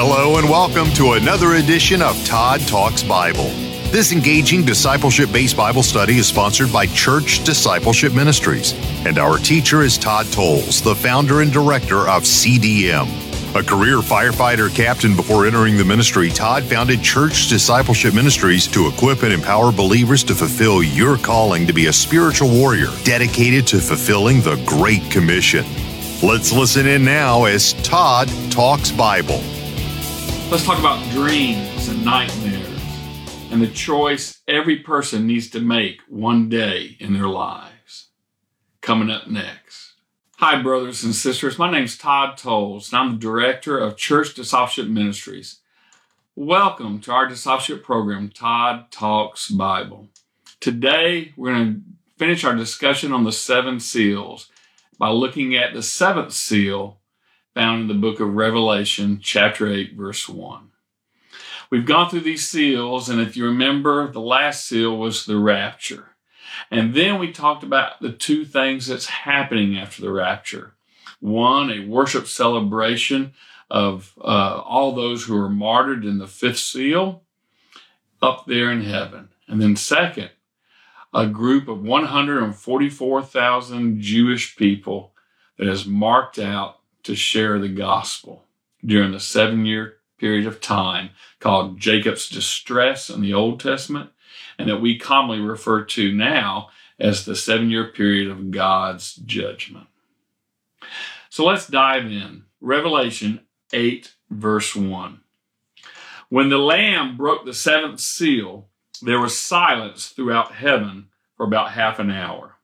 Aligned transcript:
Hello 0.00 0.38
and 0.38 0.48
welcome 0.48 0.88
to 0.92 1.14
another 1.14 1.54
edition 1.54 2.02
of 2.02 2.24
Todd 2.24 2.60
Talks 2.68 3.02
Bible. 3.02 3.48
This 3.90 4.12
engaging 4.12 4.64
discipleship 4.64 5.32
based 5.32 5.56
Bible 5.56 5.82
study 5.82 6.18
is 6.18 6.28
sponsored 6.28 6.72
by 6.72 6.86
Church 6.86 7.42
Discipleship 7.42 8.14
Ministries, 8.14 8.74
and 9.04 9.18
our 9.18 9.38
teacher 9.38 9.82
is 9.82 9.98
Todd 9.98 10.26
Tolles, 10.26 10.80
the 10.80 10.94
founder 10.94 11.40
and 11.40 11.52
director 11.52 12.08
of 12.08 12.22
CDM. 12.22 13.08
A 13.56 13.62
career 13.64 13.96
firefighter 13.96 14.72
captain 14.72 15.16
before 15.16 15.48
entering 15.48 15.76
the 15.76 15.84
ministry, 15.84 16.30
Todd 16.30 16.62
founded 16.62 17.02
Church 17.02 17.48
Discipleship 17.48 18.14
Ministries 18.14 18.68
to 18.68 18.86
equip 18.86 19.24
and 19.24 19.32
empower 19.32 19.72
believers 19.72 20.22
to 20.22 20.34
fulfill 20.36 20.80
your 20.80 21.16
calling 21.16 21.66
to 21.66 21.72
be 21.72 21.88
a 21.88 21.92
spiritual 21.92 22.50
warrior 22.50 22.90
dedicated 23.02 23.66
to 23.66 23.80
fulfilling 23.80 24.42
the 24.42 24.62
Great 24.64 25.10
Commission. 25.10 25.66
Let's 26.22 26.52
listen 26.52 26.86
in 26.86 27.04
now 27.04 27.46
as 27.46 27.72
Todd 27.82 28.28
talks 28.52 28.92
Bible. 28.92 29.42
Let's 30.50 30.64
talk 30.64 30.78
about 30.78 31.06
dreams 31.10 31.88
and 31.88 32.02
nightmares 32.02 32.80
and 33.50 33.60
the 33.60 33.68
choice 33.68 34.40
every 34.48 34.76
person 34.76 35.26
needs 35.26 35.50
to 35.50 35.60
make 35.60 36.00
one 36.08 36.48
day 36.48 36.96
in 37.00 37.12
their 37.12 37.28
lives. 37.28 38.06
Coming 38.80 39.10
up 39.10 39.28
next. 39.28 39.92
Hi, 40.38 40.62
brothers 40.62 41.04
and 41.04 41.14
sisters. 41.14 41.58
My 41.58 41.70
name's 41.70 41.98
Todd 41.98 42.38
Tolles, 42.38 42.90
and 42.90 42.98
I'm 42.98 43.12
the 43.12 43.18
director 43.18 43.78
of 43.78 43.98
Church 43.98 44.32
Discipleship 44.32 44.88
Ministries. 44.88 45.58
Welcome 46.34 47.02
to 47.02 47.12
our 47.12 47.28
discipleship 47.28 47.84
program, 47.84 48.30
Todd 48.30 48.90
Talks 48.90 49.50
Bible. 49.50 50.08
Today, 50.60 51.34
we're 51.36 51.52
going 51.52 51.74
to 51.74 51.80
finish 52.16 52.42
our 52.44 52.56
discussion 52.56 53.12
on 53.12 53.24
the 53.24 53.32
seven 53.32 53.80
seals 53.80 54.48
by 54.98 55.10
looking 55.10 55.54
at 55.54 55.74
the 55.74 55.82
seventh 55.82 56.32
seal 56.32 56.97
found 57.58 57.82
in 57.82 57.88
the 57.88 57.94
book 57.94 58.20
of 58.20 58.36
Revelation, 58.36 59.18
chapter 59.20 59.66
8, 59.66 59.96
verse 59.96 60.28
1. 60.28 60.70
We've 61.70 61.84
gone 61.84 62.08
through 62.08 62.20
these 62.20 62.46
seals, 62.46 63.08
and 63.08 63.20
if 63.20 63.36
you 63.36 63.46
remember, 63.46 64.06
the 64.06 64.20
last 64.20 64.64
seal 64.64 64.96
was 64.96 65.26
the 65.26 65.38
rapture. 65.38 66.10
And 66.70 66.94
then 66.94 67.18
we 67.18 67.32
talked 67.32 67.64
about 67.64 68.00
the 68.00 68.12
two 68.12 68.44
things 68.44 68.86
that's 68.86 69.06
happening 69.06 69.76
after 69.76 70.02
the 70.02 70.12
rapture. 70.12 70.74
One, 71.18 71.72
a 71.72 71.84
worship 71.84 72.28
celebration 72.28 73.32
of 73.68 74.14
uh, 74.20 74.62
all 74.64 74.92
those 74.92 75.24
who 75.24 75.34
were 75.34 75.48
martyred 75.48 76.04
in 76.04 76.18
the 76.18 76.28
fifth 76.28 76.58
seal 76.58 77.24
up 78.22 78.46
there 78.46 78.70
in 78.70 78.82
heaven. 78.82 79.30
And 79.48 79.60
then, 79.60 79.74
second, 79.74 80.30
a 81.12 81.26
group 81.26 81.66
of 81.66 81.82
144,000 81.82 84.00
Jewish 84.00 84.56
people 84.56 85.12
that 85.58 85.66
is 85.66 85.86
marked 85.86 86.38
out 86.38 86.77
to 87.08 87.14
share 87.14 87.58
the 87.58 87.70
gospel 87.70 88.44
during 88.84 89.12
the 89.12 89.18
seven 89.18 89.64
year 89.64 89.94
period 90.18 90.46
of 90.46 90.60
time 90.60 91.08
called 91.40 91.80
Jacob's 91.80 92.28
distress 92.28 93.08
in 93.08 93.22
the 93.22 93.32
Old 93.32 93.60
Testament, 93.60 94.10
and 94.58 94.68
that 94.68 94.82
we 94.82 94.98
commonly 94.98 95.40
refer 95.40 95.84
to 95.84 96.12
now 96.12 96.68
as 97.00 97.24
the 97.24 97.34
seven 97.34 97.70
year 97.70 97.86
period 97.86 98.30
of 98.30 98.50
God's 98.50 99.14
judgment. 99.14 99.86
So 101.30 101.46
let's 101.46 101.66
dive 101.66 102.04
in. 102.04 102.44
Revelation 102.60 103.40
8, 103.72 104.14
verse 104.28 104.76
1. 104.76 105.20
When 106.28 106.50
the 106.50 106.58
Lamb 106.58 107.16
broke 107.16 107.46
the 107.46 107.54
seventh 107.54 108.00
seal, 108.00 108.68
there 109.00 109.20
was 109.20 109.38
silence 109.38 110.08
throughout 110.08 110.52
heaven 110.52 111.08
for 111.38 111.46
about 111.46 111.70
half 111.70 111.98
an 112.00 112.10
hour. 112.10 112.56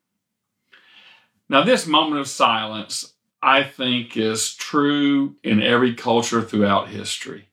Now, 1.48 1.64
this 1.64 1.86
moment 1.86 2.20
of 2.20 2.28
silence 2.28 3.13
I 3.44 3.62
think 3.62 4.16
is 4.16 4.54
true 4.54 5.36
in 5.44 5.62
every 5.62 5.92
culture 5.94 6.40
throughout 6.40 6.88
history. 6.88 7.50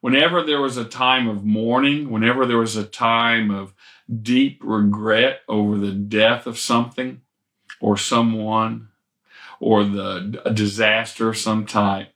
Whenever 0.00 0.42
there 0.42 0.62
was 0.62 0.78
a 0.78 0.84
time 0.84 1.28
of 1.28 1.44
mourning, 1.44 2.10
whenever 2.10 2.46
there 2.46 2.56
was 2.56 2.74
a 2.74 2.84
time 2.84 3.50
of 3.50 3.74
deep 4.22 4.62
regret 4.64 5.40
over 5.46 5.76
the 5.76 5.92
death 5.92 6.46
of 6.46 6.58
something 6.58 7.20
or 7.82 7.98
someone 7.98 8.88
or 9.60 9.84
the 9.84 10.40
a 10.46 10.54
disaster 10.54 11.28
of 11.28 11.36
some 11.36 11.66
type, 11.66 12.14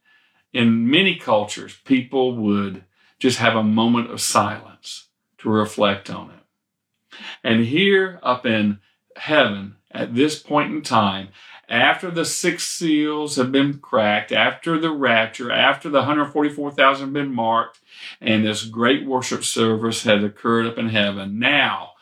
in 0.54 0.90
many 0.90 1.16
cultures, 1.16 1.76
people 1.84 2.34
would 2.36 2.84
just 3.18 3.38
have 3.38 3.54
a 3.54 3.62
moment 3.62 4.10
of 4.10 4.22
silence 4.22 5.08
to 5.36 5.50
reflect 5.50 6.08
on 6.08 6.30
it. 6.30 7.18
And 7.44 7.66
here 7.66 8.18
up 8.22 8.46
in 8.46 8.78
heaven, 9.16 9.76
at 9.90 10.14
this 10.14 10.38
point 10.38 10.72
in 10.72 10.80
time, 10.80 11.28
after 11.70 12.10
the 12.10 12.24
six 12.24 12.66
seals 12.66 13.36
have 13.36 13.52
been 13.52 13.78
cracked, 13.78 14.32
after 14.32 14.78
the 14.78 14.90
rapture, 14.90 15.52
after 15.52 15.88
the 15.88 15.98
144,000 15.98 17.06
have 17.06 17.12
been 17.12 17.32
marked, 17.32 17.78
and 18.20 18.44
this 18.44 18.64
great 18.64 19.06
worship 19.06 19.44
service 19.44 20.02
has 20.02 20.24
occurred 20.24 20.66
up 20.66 20.78
in 20.78 20.88
heaven, 20.88 21.38
now 21.38 21.92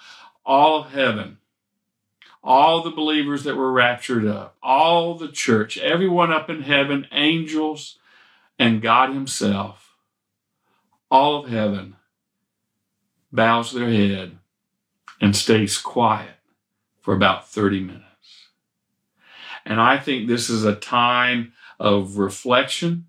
all 0.46 0.80
of 0.80 0.92
heaven, 0.92 1.36
all 2.42 2.82
the 2.82 2.90
believers 2.90 3.44
that 3.44 3.56
were 3.56 3.70
raptured 3.70 4.26
up, 4.26 4.56
all 4.62 5.14
the 5.14 5.28
church, 5.28 5.76
everyone 5.76 6.32
up 6.32 6.48
in 6.48 6.62
heaven, 6.62 7.06
angels, 7.12 7.98
and 8.58 8.80
God 8.80 9.12
Himself, 9.12 9.98
all 11.10 11.44
of 11.44 11.50
heaven 11.50 11.96
bows 13.30 13.72
their 13.72 13.90
head 13.90 14.38
and 15.20 15.36
stays 15.36 15.76
quiet 15.76 16.36
for 17.02 17.12
about 17.14 17.48
30 17.48 17.80
minutes. 17.80 18.07
And 19.68 19.82
I 19.82 19.98
think 19.98 20.26
this 20.26 20.48
is 20.48 20.64
a 20.64 20.74
time 20.74 21.52
of 21.78 22.16
reflection 22.16 23.06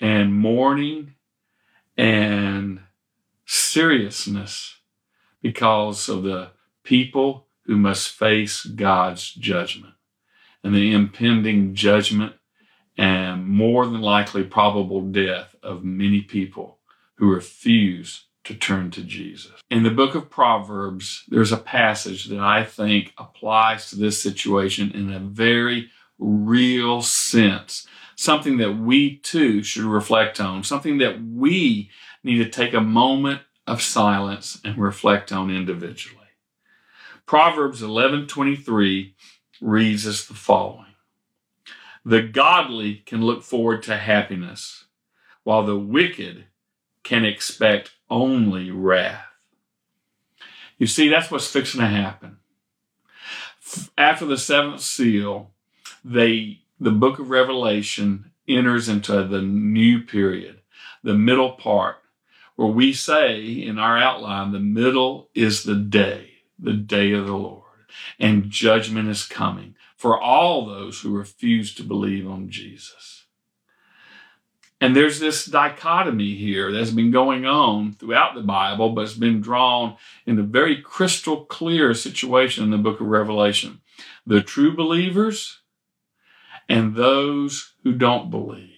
and 0.00 0.32
mourning 0.32 1.14
and 1.96 2.80
seriousness 3.46 4.76
because 5.42 6.08
of 6.08 6.22
the 6.22 6.52
people 6.84 7.48
who 7.64 7.76
must 7.76 8.10
face 8.10 8.64
God's 8.64 9.34
judgment 9.34 9.94
and 10.62 10.72
the 10.72 10.92
impending 10.92 11.74
judgment 11.74 12.34
and 12.96 13.44
more 13.48 13.84
than 13.84 14.00
likely 14.00 14.44
probable 14.44 15.00
death 15.02 15.56
of 15.64 15.82
many 15.82 16.20
people 16.20 16.78
who 17.16 17.28
refuse 17.28 18.26
to 18.48 18.54
turn 18.54 18.90
to 18.90 19.02
Jesus. 19.02 19.52
In 19.70 19.82
the 19.82 19.90
book 19.90 20.14
of 20.14 20.30
Proverbs, 20.30 21.24
there's 21.28 21.52
a 21.52 21.58
passage 21.58 22.24
that 22.26 22.40
I 22.40 22.64
think 22.64 23.12
applies 23.18 23.90
to 23.90 23.96
this 23.96 24.22
situation 24.22 24.90
in 24.92 25.12
a 25.12 25.18
very 25.18 25.90
real 26.18 27.02
sense, 27.02 27.86
something 28.16 28.56
that 28.56 28.72
we 28.72 29.18
too 29.18 29.62
should 29.62 29.84
reflect 29.84 30.40
on, 30.40 30.64
something 30.64 30.96
that 30.96 31.22
we 31.22 31.90
need 32.24 32.38
to 32.38 32.48
take 32.48 32.72
a 32.72 32.80
moment 32.80 33.42
of 33.66 33.82
silence 33.82 34.58
and 34.64 34.78
reflect 34.78 35.30
on 35.30 35.50
individually. 35.50 36.16
Proverbs 37.26 37.82
11:23 37.82 39.14
reads 39.60 40.06
as 40.06 40.26
the 40.26 40.32
following: 40.32 40.94
The 42.02 42.22
godly 42.22 43.02
can 43.04 43.20
look 43.20 43.42
forward 43.42 43.82
to 43.82 43.98
happiness, 43.98 44.86
while 45.42 45.66
the 45.66 45.78
wicked 45.78 46.46
can 47.02 47.26
expect 47.26 47.90
only 48.10 48.70
wrath. 48.70 49.24
You 50.78 50.86
see, 50.86 51.08
that's 51.08 51.30
what's 51.30 51.50
fixing 51.50 51.80
to 51.80 51.86
happen. 51.86 52.38
After 53.96 54.24
the 54.24 54.38
seventh 54.38 54.80
seal, 54.80 55.50
they 56.04 56.60
the 56.80 56.90
book 56.92 57.18
of 57.18 57.30
Revelation 57.30 58.30
enters 58.48 58.88
into 58.88 59.24
the 59.24 59.42
new 59.42 60.00
period, 60.00 60.60
the 61.02 61.14
middle 61.14 61.52
part, 61.52 61.96
where 62.54 62.68
we 62.68 62.92
say 62.92 63.42
in 63.42 63.78
our 63.78 63.98
outline, 63.98 64.52
the 64.52 64.60
middle 64.60 65.28
is 65.34 65.64
the 65.64 65.74
day, 65.74 66.30
the 66.58 66.72
day 66.72 67.12
of 67.12 67.26
the 67.26 67.36
Lord, 67.36 67.64
and 68.18 68.50
judgment 68.50 69.08
is 69.08 69.26
coming 69.26 69.74
for 69.96 70.18
all 70.18 70.64
those 70.64 71.00
who 71.00 71.16
refuse 71.16 71.74
to 71.74 71.82
believe 71.82 72.28
on 72.28 72.48
Jesus. 72.48 73.24
And 74.80 74.94
there's 74.94 75.18
this 75.18 75.44
dichotomy 75.44 76.36
here 76.36 76.70
that's 76.70 76.92
been 76.92 77.10
going 77.10 77.44
on 77.44 77.94
throughout 77.94 78.34
the 78.34 78.42
Bible, 78.42 78.90
but 78.90 79.02
it's 79.02 79.14
been 79.14 79.40
drawn 79.40 79.96
in 80.24 80.38
a 80.38 80.44
very 80.44 80.80
crystal 80.80 81.44
clear 81.44 81.94
situation 81.94 82.64
in 82.64 82.70
the 82.70 82.78
book 82.78 83.00
of 83.00 83.08
Revelation. 83.08 83.80
The 84.24 84.40
true 84.40 84.76
believers 84.76 85.60
and 86.68 86.94
those 86.94 87.74
who 87.82 87.92
don't 87.92 88.30
believe. 88.30 88.70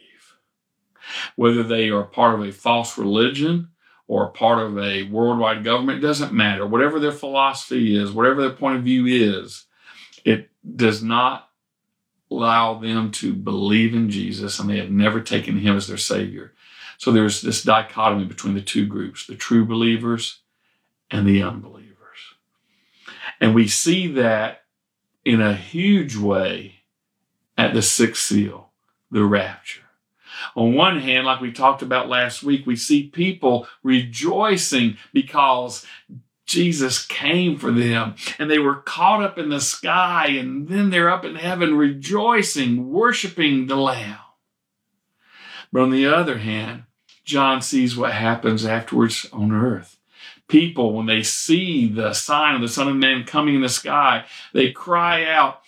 Whether 1.36 1.62
they 1.62 1.90
are 1.90 2.04
part 2.04 2.34
of 2.34 2.46
a 2.46 2.52
false 2.52 2.96
religion 2.96 3.68
or 4.06 4.28
part 4.28 4.60
of 4.60 4.78
a 4.78 5.02
worldwide 5.04 5.64
government, 5.64 5.98
it 5.98 6.06
doesn't 6.06 6.32
matter. 6.32 6.66
Whatever 6.66 6.98
their 6.98 7.12
philosophy 7.12 7.96
is, 7.96 8.12
whatever 8.12 8.40
their 8.40 8.56
point 8.56 8.76
of 8.76 8.84
view 8.84 9.06
is, 9.06 9.66
it 10.24 10.50
does 10.76 11.02
not 11.02 11.49
allow 12.30 12.74
them 12.74 13.10
to 13.10 13.34
believe 13.34 13.94
in 13.94 14.10
Jesus 14.10 14.58
and 14.58 14.70
they 14.70 14.78
have 14.78 14.90
never 14.90 15.20
taken 15.20 15.58
him 15.58 15.76
as 15.76 15.88
their 15.88 15.96
savior. 15.96 16.52
So 16.98 17.10
there's 17.10 17.40
this 17.40 17.62
dichotomy 17.62 18.24
between 18.24 18.54
the 18.54 18.60
two 18.60 18.86
groups, 18.86 19.26
the 19.26 19.34
true 19.34 19.64
believers 19.64 20.40
and 21.10 21.26
the 21.26 21.42
unbelievers. 21.42 21.88
And 23.40 23.54
we 23.54 23.66
see 23.68 24.06
that 24.12 24.64
in 25.24 25.40
a 25.40 25.54
huge 25.54 26.16
way 26.16 26.82
at 27.56 27.74
the 27.74 27.82
sixth 27.82 28.22
seal, 28.22 28.70
the 29.10 29.24
rapture. 29.24 29.82
On 30.54 30.74
one 30.74 31.00
hand, 31.00 31.26
like 31.26 31.40
we 31.40 31.52
talked 31.52 31.82
about 31.82 32.08
last 32.08 32.42
week, 32.42 32.66
we 32.66 32.76
see 32.76 33.08
people 33.08 33.66
rejoicing 33.82 34.96
because 35.12 35.84
Jesus 36.50 37.06
came 37.06 37.56
for 37.56 37.70
them 37.70 38.16
and 38.36 38.50
they 38.50 38.58
were 38.58 38.74
caught 38.74 39.22
up 39.22 39.38
in 39.38 39.50
the 39.50 39.60
sky 39.60 40.26
and 40.30 40.66
then 40.66 40.90
they're 40.90 41.08
up 41.08 41.24
in 41.24 41.36
heaven 41.36 41.76
rejoicing, 41.76 42.90
worshiping 42.90 43.68
the 43.68 43.76
Lamb. 43.76 44.18
But 45.72 45.82
on 45.82 45.92
the 45.92 46.06
other 46.06 46.38
hand, 46.38 46.86
John 47.24 47.62
sees 47.62 47.96
what 47.96 48.14
happens 48.14 48.66
afterwards 48.66 49.28
on 49.32 49.52
earth. 49.52 49.96
People, 50.48 50.92
when 50.92 51.06
they 51.06 51.22
see 51.22 51.86
the 51.86 52.14
sign 52.14 52.56
of 52.56 52.60
the 52.60 52.68
Son 52.68 52.88
of 52.88 52.96
Man 52.96 53.22
coming 53.22 53.54
in 53.54 53.60
the 53.60 53.68
sky, 53.68 54.24
they 54.52 54.72
cry 54.72 55.24
out, 55.24 55.60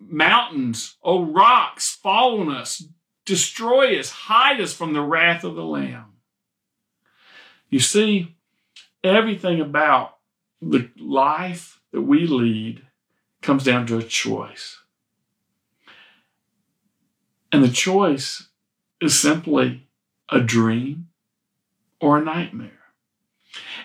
Mountains, 0.00 0.96
O 1.02 1.22
rocks, 1.22 1.90
fall 1.90 2.40
on 2.40 2.48
us, 2.48 2.82
destroy 3.26 3.98
us, 3.98 4.08
hide 4.08 4.58
us 4.58 4.72
from 4.72 4.94
the 4.94 5.02
wrath 5.02 5.44
of 5.44 5.54
the 5.54 5.64
Lamb. 5.64 6.14
You 7.68 7.80
see, 7.80 8.34
everything 9.04 9.60
about 9.60 10.16
the 10.60 10.90
life 10.98 11.80
that 11.92 12.02
we 12.02 12.26
lead 12.26 12.86
comes 13.42 13.64
down 13.64 13.86
to 13.86 13.98
a 13.98 14.02
choice. 14.02 14.78
And 17.52 17.64
the 17.64 17.68
choice 17.68 18.48
is 19.00 19.18
simply 19.18 19.86
a 20.28 20.40
dream 20.40 21.08
or 22.00 22.18
a 22.18 22.24
nightmare. 22.24 22.72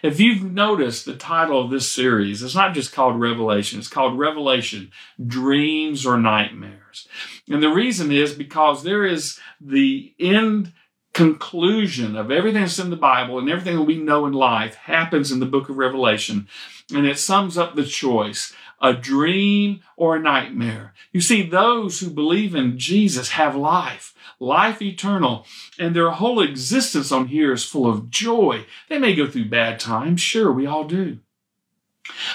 If 0.04 0.20
you've 0.20 0.44
noticed 0.44 1.06
the 1.06 1.16
title 1.16 1.64
of 1.64 1.72
this 1.72 1.90
series, 1.92 2.44
it's 2.44 2.54
not 2.54 2.76
just 2.76 2.94
called 2.94 3.20
Revelation, 3.20 3.80
it's 3.80 3.88
called 3.88 4.20
Revelation 4.20 4.92
Dreams 5.26 6.06
or 6.06 6.20
Nightmares. 6.20 7.08
And 7.50 7.64
the 7.64 7.70
reason 7.70 8.12
is 8.12 8.34
because 8.34 8.84
there 8.84 9.06
is 9.06 9.40
the 9.60 10.14
end 10.20 10.74
conclusion 11.16 12.18
of 12.18 12.30
everything 12.30 12.62
that's 12.62 12.78
in 12.78 12.90
the 12.90 12.98
Bible 12.98 13.40
and 13.40 13.50
everything 13.50 13.78
that 13.78 13.84
we 13.84 13.98
know 13.98 14.26
in 14.26 14.34
life 14.34 14.76
happens 14.76 15.32
in 15.32 15.40
the 15.40 15.46
book 15.46 15.70
of 15.70 15.78
Revelation. 15.78 16.48
And 16.94 17.08
it 17.08 17.18
sums 17.18 17.58
up 17.58 17.74
the 17.74 17.86
choice 17.86 18.54
a 18.82 18.94
dream 18.94 19.80
or 19.96 20.18
a 20.18 20.22
nightmare. 20.22 20.94
You 21.14 21.22
see, 21.22 21.42
those 21.42 22.02
who 22.02 22.10
believe 22.10 22.54
in 22.54 22.78
Jesus 22.78 23.30
have 23.30 23.56
life, 23.56 24.14
life 24.42 24.82
eternal, 24.82 25.46
and 25.80 25.96
their 25.96 26.12
whole 26.12 26.42
existence 26.42 27.14
on 27.14 27.28
here 27.28 27.54
is 27.54 27.64
full 27.64 27.90
of 27.90 28.10
joy. 28.10 28.66
They 28.90 29.00
may 29.00 29.16
go 29.16 29.26
through 29.26 29.50
bad 29.50 29.80
times, 29.80 30.20
sure, 30.20 30.52
we 30.52 30.66
all 30.66 30.84
do. 30.84 31.20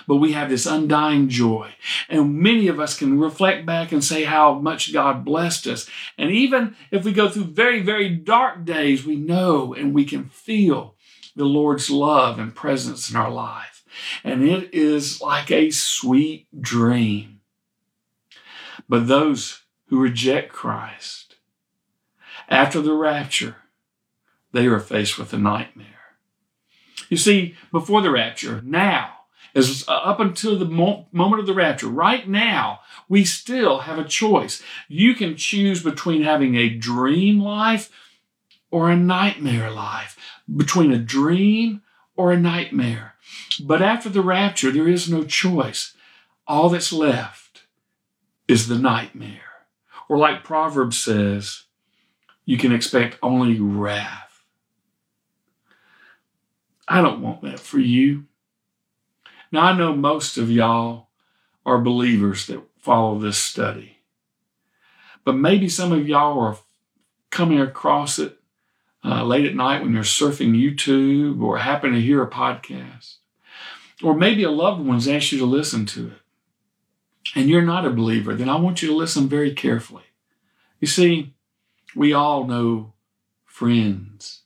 But 0.07 0.17
we 0.17 0.33
have 0.33 0.49
this 0.49 0.67
undying 0.67 1.29
joy. 1.29 1.73
And 2.09 2.39
many 2.39 2.69
of 2.69 2.81
us 2.81 2.99
can 2.99 3.19
reflect 3.19 3.67
back 3.67 3.93
and 3.93 4.03
say 4.03 4.25
how 4.25 4.55
much 4.55 4.93
God 4.93 5.25
blessed 5.25 5.67
us. 5.67 5.89
And 6.19 6.31
even 6.31 6.77
if 6.91 7.05
we 7.05 7.13
go 7.13 7.29
through 7.29 7.45
very, 7.45 7.81
very 7.81 8.09
dark 8.09 8.65
days, 8.65 9.05
we 9.05 9.17
know 9.17 9.75
and 9.75 9.95
we 9.95 10.05
can 10.05 10.29
feel 10.29 10.97
the 11.37 11.45
Lord's 11.45 11.91
love 11.91 12.39
and 12.39 12.55
presence 12.55 13.11
in 13.11 13.17
our 13.17 13.31
life. 13.31 13.85
And 14.25 14.43
it 14.43 14.73
is 14.75 15.21
like 15.21 15.51
a 15.51 15.71
sweet 15.71 16.47
dream. 16.61 17.41
But 18.89 19.07
those 19.07 19.63
who 19.87 20.01
reject 20.01 20.53
Christ 20.53 21.37
after 22.49 22.81
the 22.81 22.93
rapture, 22.93 23.57
they 24.53 24.67
are 24.67 24.81
faced 24.81 25.19
with 25.19 25.33
a 25.33 25.39
nightmare. 25.39 25.87
You 27.09 27.17
see, 27.17 27.57
before 27.73 28.03
the 28.03 28.11
rapture, 28.11 28.61
now, 28.65 29.20
is 29.55 29.85
uh, 29.89 29.93
up 29.93 30.21
until 30.21 30.59
the 30.59 30.65
mo- 30.65 31.07
moment 31.13 31.41
of 31.41 31.47
the 31.47 31.55
rapture. 31.55 31.89
Right 31.89 32.29
now, 32.29 32.81
we 33.09 33.25
still 33.25 33.81
have 33.81 33.99
a 33.99 34.05
choice. 34.05 34.63
You 34.89 35.15
can 35.15 35.37
choose 35.37 35.83
between 35.83 36.23
having 36.23 36.57
a 36.57 36.69
dream 36.69 37.41
life 37.41 37.91
or 38.71 38.91
a 38.91 38.97
nightmare 38.97 39.71
life, 39.71 40.17
between 40.55 40.93
a 40.93 40.99
dream 40.99 41.83
or 42.17 42.33
a 42.33 42.41
nightmare. 42.41 43.15
But 43.61 43.83
after 43.83 44.09
the 44.09 44.23
rapture, 44.23 44.71
there 44.71 44.89
is 44.89 45.11
no 45.11 45.25
choice. 45.25 45.95
All 46.47 46.69
that's 46.69 46.93
left 46.93 47.63
is 48.49 48.69
the 48.69 48.79
nightmare. 48.79 49.43
Or, 50.09 50.19
like 50.19 50.43
Proverbs 50.45 50.99
says, 50.99 51.65
you 52.45 52.59
can 52.59 52.73
expect 52.73 53.19
only 53.23 53.61
wrath. 53.61 54.43
I 56.89 57.01
don't 57.01 57.23
want 57.23 57.43
that 57.43 57.61
for 57.61 57.79
you. 57.79 58.25
Now, 59.53 59.63
I 59.63 59.77
know 59.77 59.95
most 59.95 60.37
of 60.37 60.51
y'all 60.51 61.09
are 61.67 61.81
believers 61.81 62.47
that 62.47 62.63
follow 62.79 63.19
this 63.19 63.39
study, 63.39 63.99
but 65.25 65.33
maybe 65.35 65.69
some 65.69 65.93
of 65.93 66.09
y'all 66.09 66.39
are 66.41 66.59
coming 67.31 67.61
across 67.61 68.19
it 68.19 68.39
uh, 69.05 69.25
late 69.25 69.47
at 69.47 69.55
night 69.55 69.83
when 69.83 69.93
you're 69.93 70.03
surfing 70.03 70.53
YouTube 70.53 71.43
or 71.43 71.59
happen 71.59 71.93
to 71.93 72.01
hear 72.01 72.23
a 72.23 72.31
podcast. 72.31 73.17
Or 74.03 74.15
maybe 74.15 74.43
a 74.45 74.51
loved 74.51 74.85
one's 74.85 75.09
asked 75.09 75.33
you 75.33 75.39
to 75.39 75.47
listen 75.47 75.85
to 75.87 76.09
it 76.09 76.21
and 77.35 77.49
you're 77.49 77.63
not 77.63 77.87
a 77.87 77.91
believer, 77.91 78.35
then 78.35 78.49
I 78.49 78.57
want 78.57 78.83
you 78.83 78.89
to 78.89 78.97
listen 78.97 79.29
very 79.29 79.53
carefully. 79.55 80.05
You 80.81 80.89
see, 80.89 81.35
we 81.95 82.13
all 82.13 82.45
know 82.47 82.93
friends. 83.45 84.43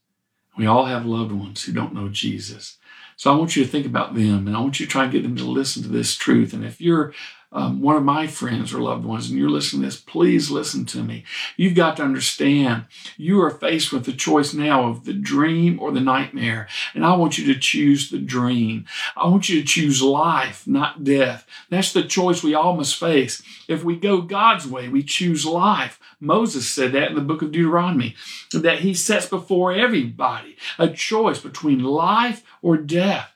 We 0.56 0.66
all 0.66 0.86
have 0.86 1.06
loved 1.06 1.32
ones 1.32 1.62
who 1.62 1.72
don't 1.72 1.94
know 1.94 2.08
Jesus. 2.08 2.78
So 3.16 3.32
I 3.32 3.36
want 3.36 3.56
you 3.56 3.64
to 3.64 3.70
think 3.70 3.86
about 3.86 4.14
them 4.14 4.46
and 4.46 4.56
I 4.56 4.60
want 4.60 4.80
you 4.80 4.86
to 4.86 4.92
try 4.92 5.04
and 5.04 5.12
get 5.12 5.22
them 5.22 5.36
to 5.36 5.44
listen 5.44 5.82
to 5.82 5.88
this 5.88 6.14
truth. 6.14 6.52
And 6.52 6.64
if 6.64 6.80
you're 6.80 7.12
um, 7.54 7.80
one 7.80 7.94
of 7.94 8.02
my 8.02 8.26
friends 8.26 8.74
or 8.74 8.80
loved 8.80 9.04
ones 9.04 9.30
and 9.30 9.38
you're 9.38 9.48
listening 9.48 9.82
to 9.82 9.86
this, 9.86 10.00
please 10.00 10.50
listen 10.50 10.84
to 10.86 11.02
me. 11.02 11.24
You've 11.56 11.76
got 11.76 11.96
to 11.96 12.02
understand 12.02 12.86
you 13.16 13.40
are 13.42 13.50
faced 13.50 13.92
with 13.92 14.04
the 14.04 14.12
choice 14.12 14.52
now 14.52 14.88
of 14.88 15.04
the 15.04 15.12
dream 15.12 15.78
or 15.80 15.92
the 15.92 16.00
nightmare. 16.00 16.66
And 16.94 17.06
I 17.06 17.14
want 17.14 17.38
you 17.38 17.52
to 17.54 17.60
choose 17.60 18.10
the 18.10 18.18
dream. 18.18 18.86
I 19.16 19.28
want 19.28 19.48
you 19.48 19.60
to 19.60 19.66
choose 19.66 20.02
life, 20.02 20.66
not 20.66 21.04
death. 21.04 21.46
That's 21.70 21.92
the 21.92 22.02
choice 22.02 22.42
we 22.42 22.54
all 22.54 22.76
must 22.76 22.98
face. 22.98 23.40
If 23.68 23.84
we 23.84 23.96
go 23.96 24.20
God's 24.20 24.66
way, 24.66 24.88
we 24.88 25.04
choose 25.04 25.46
life. 25.46 26.00
Moses 26.20 26.68
said 26.68 26.92
that 26.92 27.10
in 27.10 27.14
the 27.14 27.20
book 27.20 27.42
of 27.42 27.52
Deuteronomy, 27.52 28.16
that 28.52 28.80
he 28.80 28.94
sets 28.94 29.26
before 29.26 29.72
everybody 29.72 30.56
a 30.78 30.88
choice 30.88 31.38
between 31.38 31.84
life 31.84 32.42
or 32.62 32.76
death. 32.76 33.30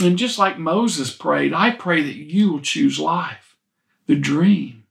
And 0.00 0.16
just 0.16 0.38
like 0.38 0.58
Moses 0.58 1.12
prayed, 1.12 1.52
I 1.52 1.72
pray 1.72 2.02
that 2.02 2.14
you 2.14 2.52
will 2.52 2.60
choose 2.60 3.00
life, 3.00 3.47
the 4.08 4.16
dream, 4.16 4.82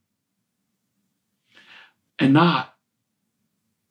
and 2.18 2.32
not 2.32 2.74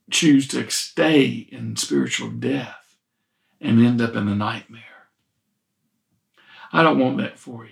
choose 0.09 0.47
to 0.47 0.69
stay 0.69 1.47
in 1.51 1.75
spiritual 1.75 2.29
death 2.29 2.95
and 3.61 3.85
end 3.85 4.01
up 4.01 4.15
in 4.15 4.27
a 4.27 4.35
nightmare. 4.35 4.81
I 6.71 6.81
don't 6.81 6.99
want 6.99 7.17
that 7.17 7.37
for 7.37 7.65
you. 7.65 7.71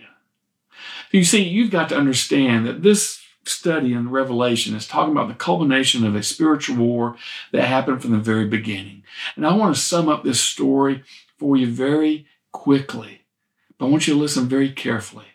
You 1.11 1.23
see, 1.23 1.43
you've 1.43 1.71
got 1.71 1.89
to 1.89 1.97
understand 1.97 2.65
that 2.67 2.83
this 2.83 3.21
study 3.45 3.93
in 3.93 4.09
Revelation 4.09 4.75
is 4.75 4.87
talking 4.87 5.13
about 5.13 5.27
the 5.27 5.33
culmination 5.33 6.05
of 6.05 6.15
a 6.15 6.23
spiritual 6.23 6.77
war 6.77 7.15
that 7.51 7.65
happened 7.65 8.01
from 8.01 8.11
the 8.11 8.17
very 8.17 8.47
beginning. 8.47 9.03
And 9.35 9.45
I 9.45 9.53
want 9.53 9.75
to 9.75 9.81
sum 9.81 10.09
up 10.09 10.23
this 10.23 10.41
story 10.41 11.03
for 11.37 11.55
you 11.55 11.67
very 11.67 12.25
quickly. 12.51 13.21
But 13.77 13.85
I 13.85 13.89
want 13.89 14.07
you 14.07 14.13
to 14.13 14.19
listen 14.19 14.47
very 14.47 14.71
carefully 14.71 15.25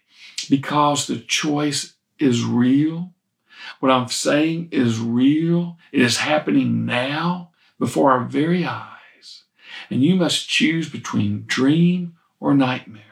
because 0.51 1.07
the 1.07 1.19
choice 1.19 1.95
is 2.21 2.45
real. 2.45 3.13
What 3.81 3.91
I'm 3.91 4.09
saying 4.09 4.69
is 4.71 5.01
real. 5.01 5.79
It 5.93 6.03
is 6.03 6.19
happening 6.19 6.85
now 6.85 7.51
before 7.79 8.13
our 8.13 8.25
very 8.25 8.65
eyes. 8.65 9.45
And 9.89 10.03
you 10.03 10.15
must 10.15 10.49
choose 10.49 10.89
between 10.89 11.45
dream 11.47 12.17
or 12.39 12.55
nightmare. 12.55 13.03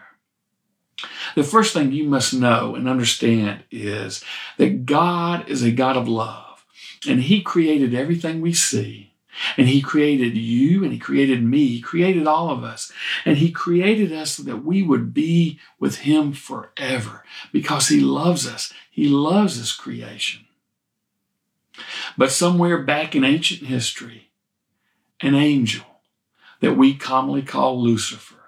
The 1.35 1.45
first 1.45 1.75
thing 1.75 1.93
you 1.93 2.05
must 2.05 2.35
know 2.35 2.75
and 2.75 2.89
understand 2.89 3.65
is 3.71 4.25
that 4.57 4.87
God 4.87 5.49
is 5.49 5.63
a 5.63 5.71
God 5.71 5.97
of 5.97 6.09
love, 6.09 6.65
and 7.09 7.23
He 7.23 7.41
created 7.43 7.95
everything 7.95 8.41
we 8.41 8.53
see. 8.53 9.08
And 9.57 9.69
He 9.69 9.81
created 9.81 10.37
you 10.37 10.83
and 10.85 10.93
He 10.93 10.99
created 10.99 11.43
me. 11.43 11.67
He 11.67 11.81
created 11.81 12.27
all 12.27 12.51
of 12.51 12.65
us. 12.65 12.93
And 13.25 13.39
He 13.39 13.51
created 13.51 14.13
us 14.13 14.33
so 14.33 14.43
that 14.45 14.65
we 14.65 14.83
would 14.83 15.15
be 15.15 15.59
with 15.79 15.99
Him 15.99 16.33
forever 16.33 17.25
because 17.53 17.89
He 17.89 18.01
loves 18.01 18.47
us. 18.47 18.73
He 18.91 19.09
loves 19.09 19.57
His 19.57 19.73
creation. 19.73 20.47
But 22.17 22.33
somewhere 22.33 22.83
back 22.83 23.15
in 23.15 23.25
ancient 23.25 23.69
history, 23.69 24.31
an 25.21 25.35
angel 25.35 25.85
that 26.61 26.77
we 26.77 26.95
commonly 26.95 27.43
call 27.43 27.81
Lucifer 27.81 28.39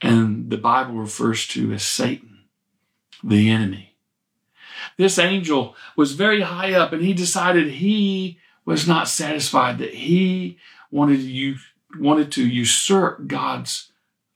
and 0.00 0.50
the 0.50 0.56
Bible 0.56 0.94
refers 0.94 1.46
to 1.48 1.72
as 1.72 1.82
Satan, 1.82 2.40
the 3.22 3.50
enemy. 3.50 3.96
This 4.96 5.18
angel 5.18 5.76
was 5.96 6.12
very 6.12 6.40
high 6.40 6.72
up 6.72 6.92
and 6.92 7.02
he 7.02 7.12
decided 7.12 7.68
he 7.68 8.38
was 8.70 8.86
not 8.86 9.08
satisfied, 9.08 9.78
that 9.78 9.94
he 9.94 10.56
wanted 10.92 11.20
to, 11.22 11.56
wanted 11.98 12.30
to 12.30 12.46
usurp 12.46 13.26
God's 13.26 13.90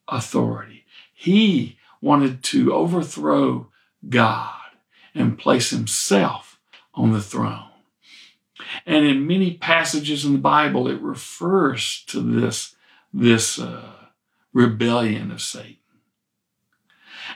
authority. 0.09 0.85
He 1.12 1.79
wanted 2.00 2.43
to 2.45 2.75
overthrow 2.75 3.69
God 4.09 4.50
and 5.14 5.38
place 5.38 5.71
himself 5.71 6.59
on 6.95 7.12
the 7.12 7.23
throne. 7.23 7.71
And 8.85 9.07
in 9.07 9.26
many 9.26 9.55
passages 9.55 10.25
in 10.25 10.33
the 10.33 10.38
Bible, 10.38 10.88
it 10.88 11.00
refers 11.00 12.03
to 12.09 12.21
this, 12.21 12.75
this 13.12 13.61
uh, 13.61 13.93
rebellion 14.53 15.31
of 15.31 15.41
Satan. 15.41 15.76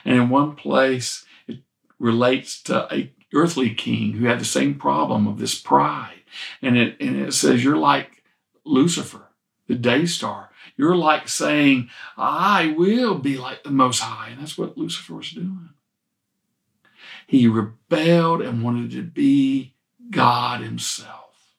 And 0.03 0.17
in 0.17 0.29
one 0.29 0.55
place, 0.55 1.25
it 1.47 1.59
relates 1.97 2.61
to 2.63 2.93
a 2.93 3.13
earthly 3.33 3.73
king 3.73 4.13
who 4.13 4.25
had 4.25 4.39
the 4.39 4.45
same 4.45 4.75
problem 4.75 5.27
of 5.27 5.39
this 5.39 5.55
pride. 5.55 6.18
And 6.61 6.77
it, 6.77 6.97
and 6.99 7.15
it 7.15 7.33
says, 7.33 7.63
You're 7.63 7.77
like 7.77 8.23
Lucifer, 8.65 9.29
the 9.67 9.75
day 9.75 10.05
star. 10.05 10.49
You're 10.77 10.95
like 10.95 11.27
saying, 11.27 11.89
I 12.17 12.73
will 12.77 13.15
be 13.15 13.37
like 13.37 13.63
the 13.63 13.71
Most 13.71 13.99
High. 13.99 14.29
And 14.29 14.41
that's 14.41 14.57
what 14.57 14.77
Lucifer 14.77 15.15
was 15.15 15.31
doing. 15.31 15.69
He 17.27 17.47
rebelled 17.47 18.41
and 18.41 18.63
wanted 18.63 18.91
to 18.91 19.03
be 19.03 19.73
God 20.09 20.61
Himself. 20.61 21.55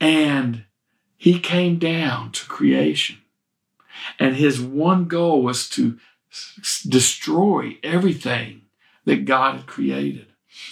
And 0.00 0.64
He 1.16 1.38
came 1.38 1.78
down 1.78 2.32
to 2.32 2.46
creation. 2.46 3.18
And 4.18 4.36
His 4.36 4.60
one 4.60 5.06
goal 5.06 5.42
was 5.42 5.68
to 5.70 5.98
destroy 6.88 7.78
everything 7.82 8.62
that 9.04 9.24
God 9.24 9.56
had 9.56 9.66
created. 9.66 10.29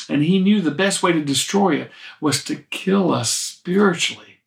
And 0.09 0.23
he 0.23 0.39
knew 0.39 0.61
the 0.61 0.71
best 0.71 1.03
way 1.03 1.13
to 1.13 1.25
destroy 1.25 1.77
it 1.77 1.91
was 2.21 2.45
to 2.45 2.57
kill 2.57 3.13
us 3.13 3.31
spiritually. 3.31 4.39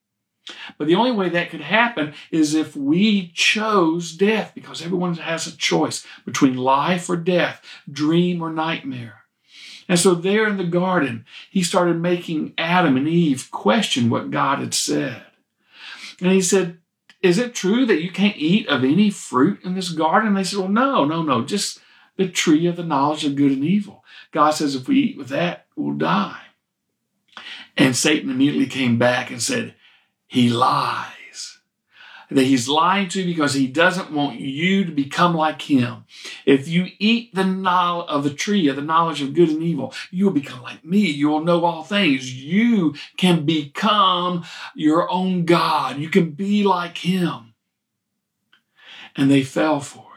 But 0.78 0.88
the 0.88 0.96
only 0.96 1.12
way 1.12 1.30
that 1.30 1.50
could 1.50 1.62
happen 1.62 2.14
is 2.32 2.54
if 2.54 2.76
we 2.76 3.32
chose 3.34 4.14
death, 4.14 4.52
because 4.56 4.82
everyone 4.82 5.16
has 5.16 5.48
a 5.48 5.56
choice 5.56 6.06
between 6.26 6.58
life 6.58 7.10
or 7.10 7.16
death, 7.16 7.64
dream 7.90 8.42
or 8.42 8.52
nightmare. 8.52 9.22
And 9.88 10.00
so, 10.00 10.16
there 10.16 10.48
in 10.48 10.58
the 10.58 10.64
garden, 10.64 11.26
he 11.50 11.64
started 11.64 11.98
making 11.98 12.54
Adam 12.58 12.96
and 12.96 13.08
Eve 13.08 13.50
question 13.52 14.10
what 14.10 14.32
God 14.32 14.60
had 14.60 14.74
said. 14.74 15.24
And 16.22 16.32
he 16.32 16.42
said, 16.42 16.78
Is 17.22 17.38
it 17.38 17.54
true 17.54 17.86
that 17.86 18.02
you 18.02 18.12
can't 18.12 18.38
eat 18.38 18.68
of 18.68 18.84
any 18.84 19.10
fruit 19.10 19.60
in 19.64 19.76
this 19.76 19.90
garden? 19.90 20.30
And 20.30 20.38
they 20.38 20.44
said, 20.44 20.60
Well, 20.60 20.70
no, 20.70 21.04
no, 21.04 21.24
no, 21.24 21.44
just 21.44 21.80
the 22.16 22.30
tree 22.30 22.68
of 22.68 22.78
the 22.78 22.84
knowledge 22.84 23.26
of 23.26 23.36
good 23.36 23.52
and 23.52 23.66
evil. 23.66 24.01
God 24.32 24.52
says, 24.52 24.76
If 24.76 24.88
we 24.88 24.98
eat 24.98 25.18
with 25.18 25.30
that, 25.30 25.68
we'll 25.76 25.98
die. 25.98 26.42
And 27.78 27.96
Satan 27.96 28.30
immediately 28.30 28.68
came 28.68 28.98
back 28.98 29.32
and 29.32 29.42
said, 29.42 29.76
he 30.32 30.50
lies. 30.50 31.58
That 32.30 32.44
he's 32.44 32.70
lying 32.70 33.10
to 33.10 33.22
you 33.22 33.26
because 33.26 33.54
he 33.54 33.68
doesn't 33.68 34.14
want 34.14 34.40
you 34.40 34.86
to 34.86 34.92
become 34.94 35.36
like 35.36 35.62
him. 35.64 36.06
If 36.46 36.70
you 36.70 36.88
eat 37.00 37.36
the 37.36 37.44
knowledge 37.44 38.08
of 38.08 38.24
the 38.24 38.34
tree 38.34 38.70
of 38.70 38.78
the 38.78 38.82
knowledge 38.82 39.22
of 39.22 39.34
good 39.34 39.50
and 39.50 39.62
evil, 39.62 39.94
you 40.10 40.24
will 40.24 40.32
become 40.32 40.62
like 40.62 40.86
me. 40.86 41.00
You 41.00 41.28
will 41.28 41.44
know 41.44 41.66
all 41.66 41.84
things. 41.84 42.34
You 42.34 42.96
can 43.18 43.46
become 43.46 44.46
your 44.74 45.12
own 45.12 45.44
God. 45.44 45.98
You 45.98 46.08
can 46.08 46.32
be 46.32 46.64
like 46.64 47.00
him. 47.00 47.54
And 49.18 49.30
they 49.30 49.44
fell 49.44 49.82
for 49.82 50.06
it 50.06 50.11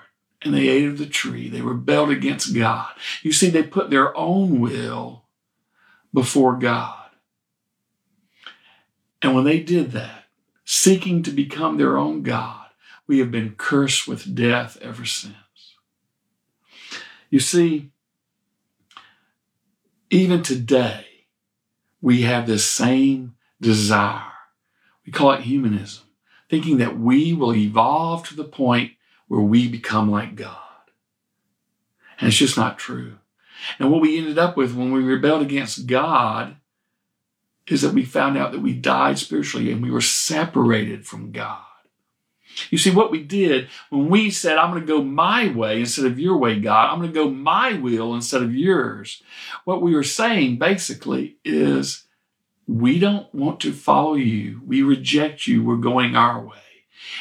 and 0.45 0.55
they 0.55 0.69
ate 0.69 0.87
of 0.87 0.99
the 0.99 1.07
tree. 1.07 1.49
They 1.49 1.63
rebelled 1.63 2.11
against 2.11 2.55
God. 2.55 2.91
You 3.23 3.33
see, 3.33 3.49
they 3.49 3.63
put 3.63 3.91
their 3.91 4.17
own 4.17 4.61
will 4.61 5.25
before 6.13 6.57
God. 6.57 7.11
And 9.23 9.35
when 9.35 9.45
they 9.45 9.61
did 9.61 9.93
that, 9.93 10.25
seeking 10.65 11.23
to 11.23 11.31
become 11.31 11.79
their 11.79 11.97
own 11.97 12.23
God, 12.23 12.67
we 13.07 13.19
have 13.21 13.31
been 13.31 13.55
cursed 13.57 14.07
with 14.07 14.35
death 14.35 14.79
ever 14.83 15.05
since. 15.07 15.35
You 17.31 17.41
see, 17.41 17.91
even 20.11 20.43
today, 20.43 21.07
we 22.01 22.23
have 22.23 22.47
this 22.47 22.65
same 22.65 23.35
desire. 23.61 24.31
We 25.07 25.13
call 25.13 25.33
it 25.33 25.41
humanism, 25.41 26.05
thinking 26.51 26.77
that 26.79 26.99
we 26.99 27.33
will 27.33 27.55
evolve 27.55 28.29
to 28.29 28.37
the 28.37 28.45
point 28.45 28.93
where 29.28 29.40
we 29.40 29.69
become 29.69 30.11
like 30.11 30.35
God. 30.35 30.57
And 32.19 32.28
it's 32.28 32.37
just 32.37 32.57
not 32.57 32.78
true. 32.78 33.19
And 33.78 33.90
what 33.90 34.00
we 34.00 34.19
ended 34.19 34.38
up 34.38 34.57
with 34.57 34.75
when 34.75 34.93
we 34.93 35.02
rebelled 35.02 35.43
against 35.43 35.87
God 35.87 36.57
is 37.66 37.83
that 37.83 37.95
we 37.95 38.04
found 38.04 38.37
out 38.37 38.52
that 38.52 38.61
we 38.61 38.75
died 38.75 39.19
spiritually 39.19 39.73
and 39.73 39.83
we 39.83 39.90
were 39.90 40.00
separated 40.00 41.07
from 41.07 41.33
God. 41.33 41.62
You 42.71 42.78
see, 42.78 42.90
what 42.90 43.11
we 43.11 43.23
did 43.23 43.69
when 43.90 44.09
we 44.11 44.31
said, 44.31 44.59
I'm 44.59 44.71
going 44.71 44.83
to 44.83 44.87
go 44.87 45.02
my 45.02 45.49
way 45.49 45.81
instead 45.81 46.04
of 46.04 46.21
your 46.21 46.37
way, 46.37 46.61
God, 46.61 46.90
I'm 46.90 47.00
going 47.00 47.12
to 47.12 47.14
go 47.14 47.31
my 47.31 47.73
will 47.73 48.14
instead 48.14 48.43
of 48.43 48.54
yours, 48.54 49.23
what 49.64 49.83
we 49.83 49.95
were 49.95 50.04
saying 50.04 50.59
basically 50.59 51.38
is, 51.45 52.04
we 52.66 52.99
don't 52.99 53.33
want 53.35 53.61
to 53.61 53.73
follow 53.73 54.14
you. 54.14 54.61
We 54.64 54.83
reject 54.83 55.47
you. 55.47 55.62
We're 55.62 55.76
going 55.76 56.16
our 56.16 56.45
way. 56.47 56.57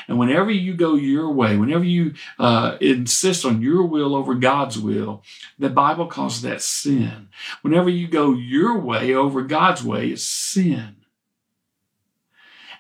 And 0.08 0.18
whenever 0.18 0.52
you 0.52 0.74
go 0.74 0.96
your 0.96 1.32
way, 1.32 1.58
whenever 1.58 1.84
you 1.84 2.14
uh, 2.40 2.78
insist 2.82 3.46
on 3.46 3.62
your 3.62 3.84
will 3.84 4.16
over 4.16 4.36
God's 4.36 4.78
will, 4.78 5.24
the 5.58 5.70
Bible 5.70 6.08
calls 6.08 6.42
that 6.42 6.62
sin. 6.62 7.30
Whenever 7.62 7.90
you 7.90 8.08
go 8.08 8.34
your 8.34 8.78
way 8.78 9.14
over 9.14 9.42
God's 9.42 9.84
way, 9.84 10.10
it's 10.10 10.24
sin. 10.28 10.98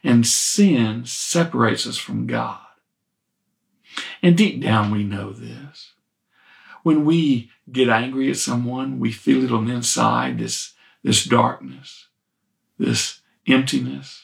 And 0.03 0.27
sin 0.27 1.05
separates 1.05 1.87
us 1.87 1.97
from 1.97 2.27
God. 2.27 2.59
And 4.21 4.37
deep 4.37 4.61
down, 4.61 4.91
we 4.91 5.03
know 5.03 5.31
this. 5.31 5.93
When 6.83 7.05
we 7.05 7.51
get 7.71 7.89
angry 7.89 8.29
at 8.29 8.37
someone, 8.37 8.99
we 8.99 9.11
feel 9.11 9.43
it 9.43 9.51
on 9.51 9.67
the 9.67 9.73
inside, 9.73 10.39
this, 10.39 10.73
this 11.03 11.23
darkness, 11.23 12.07
this 12.77 13.21
emptiness. 13.47 14.22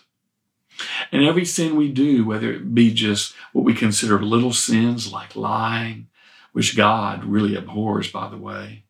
And 1.12 1.24
every 1.24 1.46
sin 1.46 1.76
we 1.76 1.92
do, 1.92 2.26
whether 2.26 2.52
it 2.52 2.74
be 2.74 2.94
just 2.94 3.34
what 3.54 3.66
we 3.66 3.74
consider 3.74 4.22
little 4.22 4.54
sins 4.54 5.12
like 5.12 5.36
lying, 5.36 6.08
which 6.52 6.78
God 6.78 7.24
really 7.24 7.56
abhors, 7.56 8.12
by 8.12 8.30
the 8.30 8.38
way, 8.38 8.84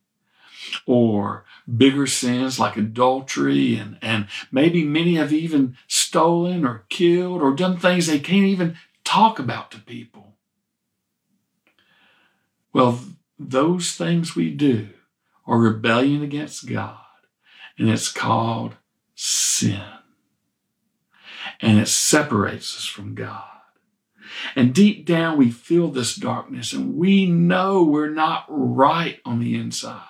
or 0.86 1.46
bigger 1.78 2.08
sins 2.08 2.60
like 2.60 2.78
adultery, 2.78 3.76
and, 3.76 3.98
and 4.02 4.28
maybe 4.52 4.84
many 4.84 5.16
have 5.16 5.34
even 5.34 5.78
stolen 5.88 6.66
or 6.66 6.86
killed 6.90 7.42
or 7.42 7.54
done 7.54 7.78
things 7.78 8.08
they 8.08 8.20
can't 8.20 8.46
even 8.46 8.78
talk 9.04 9.40
about 9.40 9.72
to 9.72 9.80
people. 9.80 10.36
Well, 12.72 13.00
those 13.38 13.94
things 13.94 14.36
we 14.36 14.52
do 14.52 14.90
are 15.48 15.58
rebellion 15.58 16.22
against 16.22 16.68
God, 16.68 16.98
and 17.78 17.90
it's 17.90 18.12
called 18.12 18.76
sin 19.16 19.82
and 21.62 21.80
it 21.80 21.88
separates 21.88 22.78
us 22.78 22.86
from 22.86 23.16
God. 23.16 23.44
And 24.56 24.74
deep 24.74 25.06
down, 25.06 25.38
we 25.38 25.52
feel 25.52 25.90
this 25.90 26.16
darkness 26.16 26.74
and 26.74 26.96
we 26.96 27.26
know 27.26 27.84
we're 27.84 28.10
not 28.10 28.46
right 28.48 29.20
on 29.26 29.40
the 29.40 29.56
inside. 29.56 30.04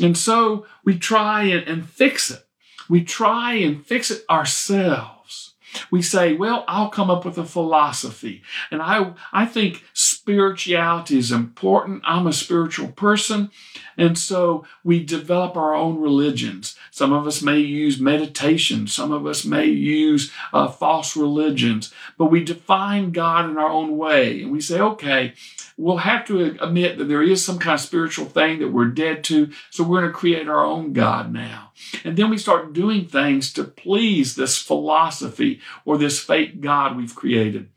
And 0.00 0.16
so 0.16 0.66
we 0.84 0.98
try 0.98 1.44
and, 1.44 1.66
and 1.66 1.88
fix 1.88 2.30
it. 2.30 2.46
We 2.88 3.04
try 3.04 3.54
and 3.54 3.84
fix 3.84 4.10
it 4.10 4.24
ourselves. 4.30 5.54
We 5.90 6.00
say, 6.00 6.32
well, 6.34 6.64
I'll 6.66 6.88
come 6.88 7.10
up 7.10 7.24
with 7.24 7.36
a 7.36 7.44
philosophy. 7.44 8.42
And 8.70 8.80
I, 8.80 9.12
I 9.32 9.44
think 9.44 9.84
spirituality 10.28 11.16
is 11.16 11.32
important. 11.32 12.02
I'm 12.04 12.26
a 12.26 12.34
spiritual 12.34 12.88
person. 12.88 13.50
And 13.96 14.18
so 14.18 14.66
we 14.84 15.02
develop 15.02 15.56
our 15.56 15.74
own 15.74 15.98
religions. 16.02 16.76
Some 16.90 17.14
of 17.14 17.26
us 17.26 17.40
may 17.40 17.60
use 17.60 17.98
meditation. 17.98 18.88
Some 18.88 19.10
of 19.10 19.26
us 19.26 19.46
may 19.46 19.64
use 19.64 20.30
uh, 20.52 20.68
false 20.68 21.16
religions, 21.16 21.94
but 22.18 22.26
we 22.26 22.44
define 22.44 23.10
God 23.10 23.48
in 23.48 23.56
our 23.56 23.70
own 23.70 23.96
way. 23.96 24.42
And 24.42 24.52
we 24.52 24.60
say, 24.60 24.78
okay, 24.78 25.32
we'll 25.78 25.96
have 25.96 26.26
to 26.26 26.58
admit 26.60 26.98
that 26.98 27.06
there 27.06 27.22
is 27.22 27.42
some 27.42 27.58
kind 27.58 27.76
of 27.76 27.80
spiritual 27.80 28.26
thing 28.26 28.58
that 28.58 28.70
we're 28.70 28.88
dead 28.88 29.24
to. 29.24 29.50
So 29.70 29.82
we're 29.82 30.00
going 30.02 30.12
to 30.12 30.18
create 30.18 30.46
our 30.46 30.64
own 30.66 30.92
God 30.92 31.32
now. 31.32 31.72
And 32.04 32.18
then 32.18 32.28
we 32.28 32.36
start 32.36 32.74
doing 32.74 33.06
things 33.06 33.50
to 33.54 33.64
please 33.64 34.36
this 34.36 34.58
philosophy 34.58 35.62
or 35.86 35.96
this 35.96 36.20
fake 36.20 36.60
God 36.60 36.98
we've 36.98 37.14
created. 37.14 37.70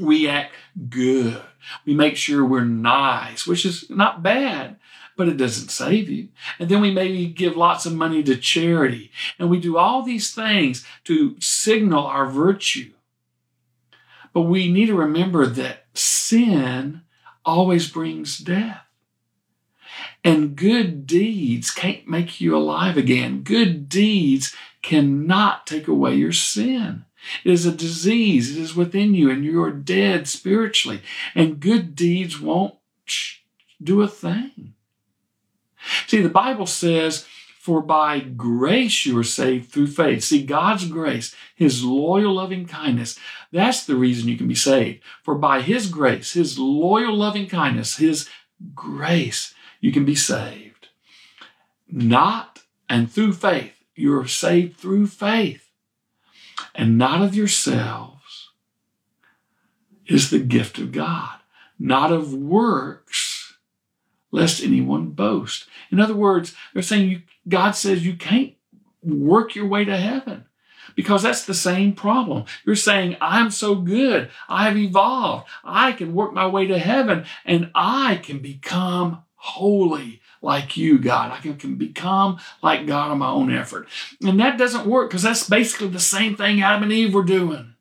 We 0.00 0.26
act 0.28 0.52
good. 0.88 1.42
We 1.84 1.94
make 1.94 2.16
sure 2.16 2.44
we're 2.44 2.64
nice, 2.64 3.46
which 3.46 3.64
is 3.64 3.88
not 3.90 4.22
bad 4.22 4.76
but 5.16 5.28
it 5.28 5.38
doesn't 5.38 5.70
save 5.70 6.10
you. 6.10 6.28
And 6.58 6.68
then 6.68 6.80
we 6.80 6.90
maybe 6.90 7.26
give 7.26 7.56
lots 7.56 7.86
of 7.86 7.94
money 7.94 8.22
to 8.22 8.36
charity. 8.36 9.10
And 9.38 9.48
we 9.48 9.58
do 9.58 9.78
all 9.78 10.02
these 10.02 10.32
things 10.32 10.84
to 11.04 11.36
signal 11.40 12.06
our 12.06 12.26
virtue. 12.26 12.92
But 14.32 14.42
we 14.42 14.70
need 14.70 14.86
to 14.86 14.94
remember 14.94 15.46
that 15.46 15.86
sin 15.94 17.00
always 17.44 17.90
brings 17.90 18.38
death. 18.38 18.82
And 20.22 20.56
good 20.56 21.06
deeds 21.06 21.70
can't 21.70 22.06
make 22.06 22.40
you 22.40 22.54
alive 22.54 22.98
again. 22.98 23.42
Good 23.42 23.88
deeds 23.88 24.54
cannot 24.82 25.66
take 25.66 25.88
away 25.88 26.16
your 26.16 26.32
sin. 26.32 27.05
It 27.44 27.52
is 27.52 27.66
a 27.66 27.72
disease. 27.72 28.56
It 28.56 28.60
is 28.60 28.74
within 28.74 29.14
you 29.14 29.30
and 29.30 29.44
you're 29.44 29.70
dead 29.70 30.28
spiritually. 30.28 31.02
And 31.34 31.60
good 31.60 31.94
deeds 31.94 32.40
won't 32.40 32.74
do 33.82 34.02
a 34.02 34.08
thing. 34.08 34.74
See, 36.06 36.20
the 36.20 36.28
Bible 36.28 36.66
says, 36.66 37.26
For 37.58 37.80
by 37.80 38.20
grace 38.20 39.06
you 39.06 39.18
are 39.18 39.24
saved 39.24 39.70
through 39.70 39.88
faith. 39.88 40.24
See, 40.24 40.44
God's 40.44 40.86
grace, 40.88 41.34
His 41.54 41.84
loyal 41.84 42.34
loving 42.34 42.66
kindness, 42.66 43.18
that's 43.52 43.84
the 43.84 43.96
reason 43.96 44.28
you 44.28 44.36
can 44.36 44.48
be 44.48 44.54
saved. 44.54 45.02
For 45.22 45.34
by 45.34 45.62
His 45.62 45.88
grace, 45.88 46.32
His 46.32 46.58
loyal 46.58 47.14
loving 47.14 47.48
kindness, 47.48 47.96
His 47.96 48.28
grace, 48.74 49.54
you 49.80 49.92
can 49.92 50.04
be 50.04 50.14
saved. 50.14 50.88
Not 51.88 52.62
and 52.88 53.10
through 53.10 53.34
faith. 53.34 53.72
You're 53.94 54.26
saved 54.26 54.76
through 54.76 55.06
faith 55.06 55.65
and 56.76 56.98
not 56.98 57.22
of 57.22 57.34
yourselves 57.34 58.50
is 60.06 60.30
the 60.30 60.38
gift 60.38 60.78
of 60.78 60.92
God, 60.92 61.38
not 61.78 62.12
of 62.12 62.32
works, 62.32 63.54
lest 64.30 64.62
anyone 64.62 65.10
boast. 65.10 65.66
In 65.90 65.98
other 65.98 66.14
words, 66.14 66.54
they're 66.72 66.82
saying 66.82 67.08
you, 67.08 67.22
God 67.48 67.72
says 67.72 68.06
you 68.06 68.14
can't 68.14 68.54
work 69.02 69.54
your 69.54 69.66
way 69.66 69.84
to 69.84 69.96
heaven 69.96 70.44
because 70.94 71.22
that's 71.22 71.44
the 71.44 71.54
same 71.54 71.94
problem. 71.94 72.44
You're 72.64 72.76
saying, 72.76 73.16
I'm 73.20 73.50
so 73.50 73.76
good. 73.76 74.30
I've 74.48 74.76
evolved. 74.76 75.48
I 75.64 75.92
can 75.92 76.14
work 76.14 76.32
my 76.32 76.46
way 76.46 76.66
to 76.66 76.78
heaven 76.78 77.24
and 77.44 77.70
I 77.74 78.20
can 78.22 78.38
become 78.40 79.22
holy 79.34 80.20
like 80.46 80.76
you, 80.76 80.98
God. 80.98 81.32
I 81.32 81.38
can, 81.38 81.56
can 81.56 81.74
become 81.74 82.38
like 82.62 82.86
God 82.86 83.10
on 83.10 83.18
my 83.18 83.28
own 83.28 83.52
effort. 83.52 83.88
And 84.24 84.40
that 84.40 84.56
doesn't 84.56 84.86
work 84.86 85.10
because 85.10 85.24
that's 85.24 85.48
basically 85.48 85.88
the 85.88 86.00
same 86.00 86.36
thing 86.36 86.62
Adam 86.62 86.84
and 86.84 86.92
Eve 86.92 87.12
were 87.12 87.24
doing. 87.24 87.74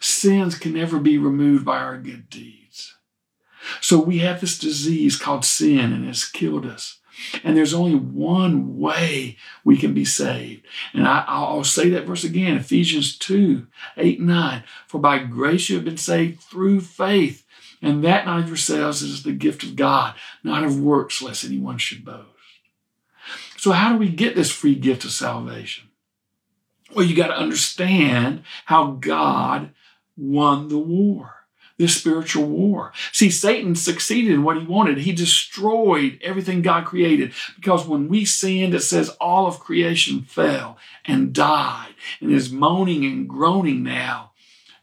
Sins 0.00 0.58
can 0.58 0.72
never 0.72 0.98
be 0.98 1.18
removed 1.18 1.64
by 1.64 1.78
our 1.78 1.98
good 1.98 2.30
deeds. 2.30 2.96
So 3.80 3.98
we 3.98 4.18
have 4.18 4.40
this 4.40 4.58
disease 4.58 5.16
called 5.16 5.44
sin 5.44 5.92
and 5.92 6.08
it's 6.08 6.28
killed 6.28 6.64
us. 6.64 6.98
And 7.44 7.56
there's 7.56 7.74
only 7.74 7.94
one 7.94 8.78
way 8.78 9.36
we 9.64 9.76
can 9.76 9.94
be 9.94 10.04
saved. 10.04 10.66
And 10.92 11.06
I, 11.06 11.52
will 11.52 11.64
say 11.64 11.88
that 11.90 12.04
verse 12.04 12.24
again 12.24 12.56
Ephesians 12.56 13.18
2 13.18 13.66
8 13.96 14.20
9. 14.20 14.64
For 14.86 14.98
by 14.98 15.18
grace 15.18 15.68
you 15.68 15.76
have 15.76 15.84
been 15.84 15.96
saved 15.96 16.40
through 16.40 16.80
faith 16.80 17.45
and 17.82 18.02
that 18.04 18.26
not 18.26 18.40
of 18.40 18.48
yourselves 18.48 19.02
is 19.02 19.22
the 19.22 19.32
gift 19.32 19.62
of 19.62 19.76
God, 19.76 20.14
not 20.42 20.64
of 20.64 20.80
works, 20.80 21.22
lest 21.22 21.44
anyone 21.44 21.78
should 21.78 22.04
boast. 22.04 22.26
So, 23.56 23.72
how 23.72 23.92
do 23.92 23.98
we 23.98 24.08
get 24.08 24.34
this 24.34 24.50
free 24.50 24.74
gift 24.74 25.04
of 25.04 25.10
salvation? 25.10 25.88
Well, 26.94 27.04
you 27.04 27.16
got 27.16 27.28
to 27.28 27.36
understand 27.36 28.44
how 28.66 28.92
God 28.92 29.70
won 30.16 30.68
the 30.68 30.78
war, 30.78 31.34
this 31.76 31.96
spiritual 31.96 32.46
war. 32.46 32.92
See, 33.12 33.28
Satan 33.28 33.74
succeeded 33.74 34.32
in 34.32 34.44
what 34.44 34.56
he 34.56 34.64
wanted. 34.64 34.98
He 34.98 35.12
destroyed 35.12 36.18
everything 36.22 36.62
God 36.62 36.84
created 36.84 37.32
because 37.56 37.86
when 37.86 38.08
we 38.08 38.24
sinned, 38.24 38.74
it 38.74 38.80
says 38.80 39.10
all 39.20 39.46
of 39.46 39.58
creation 39.58 40.22
fell 40.22 40.78
and 41.04 41.32
died 41.32 41.94
and 42.20 42.30
is 42.30 42.52
moaning 42.52 43.04
and 43.04 43.28
groaning 43.28 43.82
now 43.82 44.30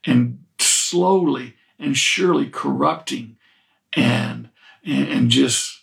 and 0.06 0.44
slowly 0.60 1.56
and 1.80 1.98
surely 1.98 2.50
corrupting 2.50 3.38
and, 3.94 4.50
and, 4.86 5.08
and 5.08 5.30
just 5.30 5.82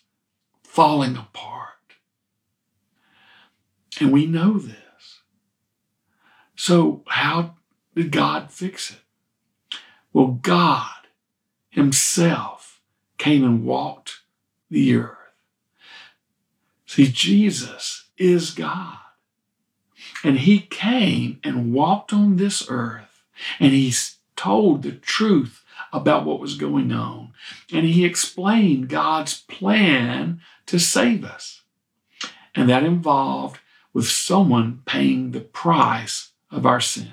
falling 0.63 1.17
apart. 1.17 1.67
And 4.01 4.13
we 4.13 4.27
know 4.27 4.59
this. 4.59 5.21
So, 6.57 7.03
how 7.09 7.57
did 7.95 8.13
God 8.13 8.51
fix 8.51 8.91
it? 8.91 9.79
Well, 10.13 10.39
God 10.43 11.07
Himself 11.71 12.81
came 13.19 13.45
and 13.45 13.65
walked 13.65 14.21
the 14.71 14.95
earth. 14.95 15.17
See, 16.87 17.07
Jesus 17.07 18.09
is 18.17 18.51
God. 18.51 18.99
And 20.25 20.41
He 20.41 20.61
came 20.61 21.41
and 21.45 21.73
walked 21.73 22.13
on 22.13 22.37
this 22.37 22.65
earth 22.69 23.23
and 23.59 23.73
He 23.73 23.93
told 24.37 24.83
the 24.83 24.93
truth 24.93 25.60
about 25.93 26.25
what 26.25 26.41
was 26.41 26.57
going 26.57 26.93
on. 26.93 27.33
And 27.73 27.87
he 27.87 28.05
explained 28.05 28.89
God's 28.89 29.41
plan 29.43 30.41
to 30.67 30.79
save 30.79 31.25
us. 31.25 31.63
And 32.55 32.69
that 32.69 32.85
involved 32.85 33.61
with 33.93 34.07
someone 34.07 34.83
paying 34.87 35.31
the 35.31 35.41
price 35.41 36.31
of 36.51 36.67
our 36.67 36.81
sins. 36.81 37.11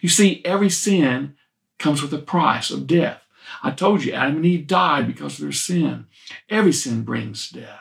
You 0.00 0.08
see, 0.08 0.42
every 0.44 0.70
sin 0.70 1.36
comes 1.78 2.02
with 2.02 2.12
a 2.14 2.18
price 2.18 2.70
of 2.70 2.86
death. 2.86 3.20
I 3.62 3.70
told 3.70 4.04
you, 4.04 4.12
Adam 4.12 4.36
and 4.36 4.46
Eve 4.46 4.66
died 4.66 5.06
because 5.06 5.34
of 5.34 5.42
their 5.42 5.52
sin. 5.52 6.06
Every 6.48 6.72
sin 6.72 7.02
brings 7.02 7.50
death. 7.50 7.80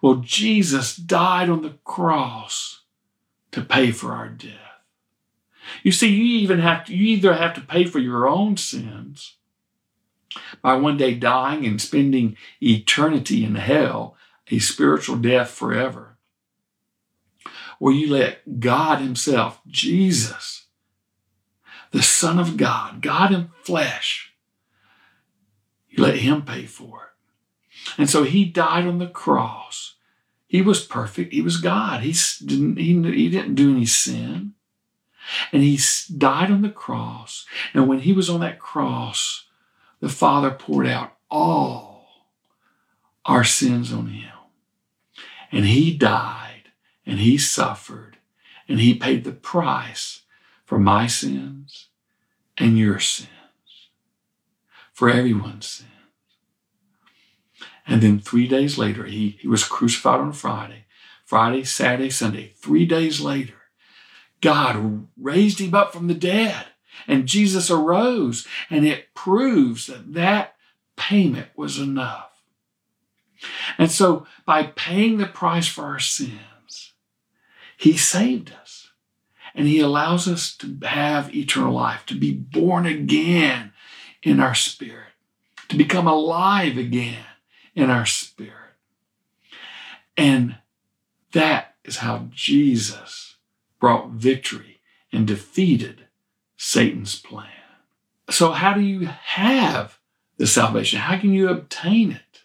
Well, 0.00 0.16
Jesus 0.16 0.96
died 0.96 1.48
on 1.48 1.62
the 1.62 1.78
cross 1.84 2.82
to 3.52 3.62
pay 3.62 3.90
for 3.90 4.12
our 4.12 4.28
death. 4.28 4.67
You 5.82 5.92
see, 5.92 6.08
you 6.08 6.38
even 6.40 6.60
have 6.60 6.84
to, 6.86 6.94
you 6.94 7.16
either 7.16 7.34
have 7.34 7.54
to 7.54 7.60
pay 7.60 7.84
for 7.84 7.98
your 7.98 8.28
own 8.28 8.56
sins 8.56 9.36
by 10.62 10.74
one 10.74 10.96
day 10.96 11.14
dying 11.14 11.66
and 11.66 11.80
spending 11.80 12.36
eternity 12.62 13.44
in 13.44 13.54
hell, 13.56 14.16
a 14.50 14.58
spiritual 14.58 15.16
death 15.16 15.50
forever, 15.50 16.16
or 17.80 17.92
you 17.92 18.10
let 18.12 18.60
God 18.60 19.00
Himself, 19.00 19.60
Jesus, 19.66 20.66
the 21.90 22.02
Son 22.02 22.38
of 22.38 22.56
God, 22.56 23.00
God 23.00 23.32
in 23.32 23.50
flesh, 23.62 24.34
you 25.88 26.02
let 26.02 26.16
Him 26.16 26.42
pay 26.42 26.66
for 26.66 27.04
it. 27.04 28.00
And 28.00 28.10
so 28.10 28.24
He 28.24 28.44
died 28.44 28.86
on 28.86 28.98
the 28.98 29.06
cross. 29.06 29.94
He 30.46 30.62
was 30.62 30.84
perfect. 30.84 31.32
He 31.32 31.42
was 31.42 31.58
God. 31.58 32.02
He 32.02 32.14
didn't, 32.44 32.78
he, 32.78 32.94
he 33.02 33.28
didn't 33.28 33.54
do 33.54 33.70
any 33.70 33.84
sin. 33.84 34.54
And 35.52 35.62
he 35.62 35.78
died 36.16 36.50
on 36.50 36.62
the 36.62 36.70
cross. 36.70 37.46
And 37.74 37.88
when 37.88 38.00
he 38.00 38.12
was 38.12 38.30
on 38.30 38.40
that 38.40 38.58
cross, 38.58 39.46
the 40.00 40.08
Father 40.08 40.50
poured 40.50 40.86
out 40.86 41.16
all 41.30 42.06
our 43.24 43.44
sins 43.44 43.92
on 43.92 44.08
him. 44.08 44.32
And 45.52 45.66
he 45.66 45.96
died 45.96 46.70
and 47.06 47.18
he 47.18 47.38
suffered 47.38 48.18
and 48.68 48.80
he 48.80 48.94
paid 48.94 49.24
the 49.24 49.32
price 49.32 50.22
for 50.64 50.78
my 50.78 51.06
sins 51.06 51.88
and 52.58 52.78
your 52.78 52.98
sins, 52.98 53.28
for 54.92 55.08
everyone's 55.08 55.66
sins. 55.66 55.88
And 57.86 58.02
then 58.02 58.18
three 58.18 58.46
days 58.46 58.76
later, 58.76 59.06
he, 59.06 59.38
he 59.40 59.48
was 59.48 59.64
crucified 59.64 60.20
on 60.20 60.32
Friday, 60.32 60.84
Friday, 61.24 61.64
Saturday, 61.64 62.10
Sunday. 62.10 62.52
Three 62.56 62.84
days 62.84 63.20
later, 63.20 63.54
God 64.40 65.06
raised 65.20 65.60
him 65.60 65.74
up 65.74 65.92
from 65.92 66.06
the 66.06 66.14
dead 66.14 66.66
and 67.06 67.26
Jesus 67.26 67.70
arose 67.70 68.46
and 68.70 68.86
it 68.86 69.14
proves 69.14 69.86
that 69.86 70.14
that 70.14 70.56
payment 70.96 71.48
was 71.56 71.78
enough. 71.78 72.30
And 73.76 73.90
so 73.90 74.26
by 74.44 74.64
paying 74.64 75.18
the 75.18 75.26
price 75.26 75.68
for 75.68 75.84
our 75.84 76.00
sins, 76.00 76.92
he 77.76 77.96
saved 77.96 78.52
us 78.52 78.90
and 79.54 79.66
he 79.66 79.80
allows 79.80 80.28
us 80.28 80.56
to 80.56 80.78
have 80.86 81.34
eternal 81.34 81.74
life, 81.74 82.04
to 82.06 82.14
be 82.14 82.32
born 82.32 82.86
again 82.86 83.72
in 84.22 84.40
our 84.40 84.54
spirit, 84.54 85.12
to 85.68 85.76
become 85.76 86.06
alive 86.06 86.76
again 86.76 87.24
in 87.74 87.90
our 87.90 88.06
spirit. 88.06 88.52
And 90.16 90.56
that 91.32 91.76
is 91.84 91.98
how 91.98 92.28
Jesus 92.32 93.27
brought 93.80 94.10
victory 94.10 94.80
and 95.12 95.26
defeated 95.26 96.06
Satan's 96.56 97.20
plan. 97.20 97.48
So, 98.30 98.52
how 98.52 98.74
do 98.74 98.80
you 98.80 99.06
have 99.06 99.98
the 100.36 100.46
salvation? 100.46 100.98
How 100.98 101.18
can 101.18 101.32
you 101.32 101.48
obtain 101.48 102.12
it? 102.12 102.42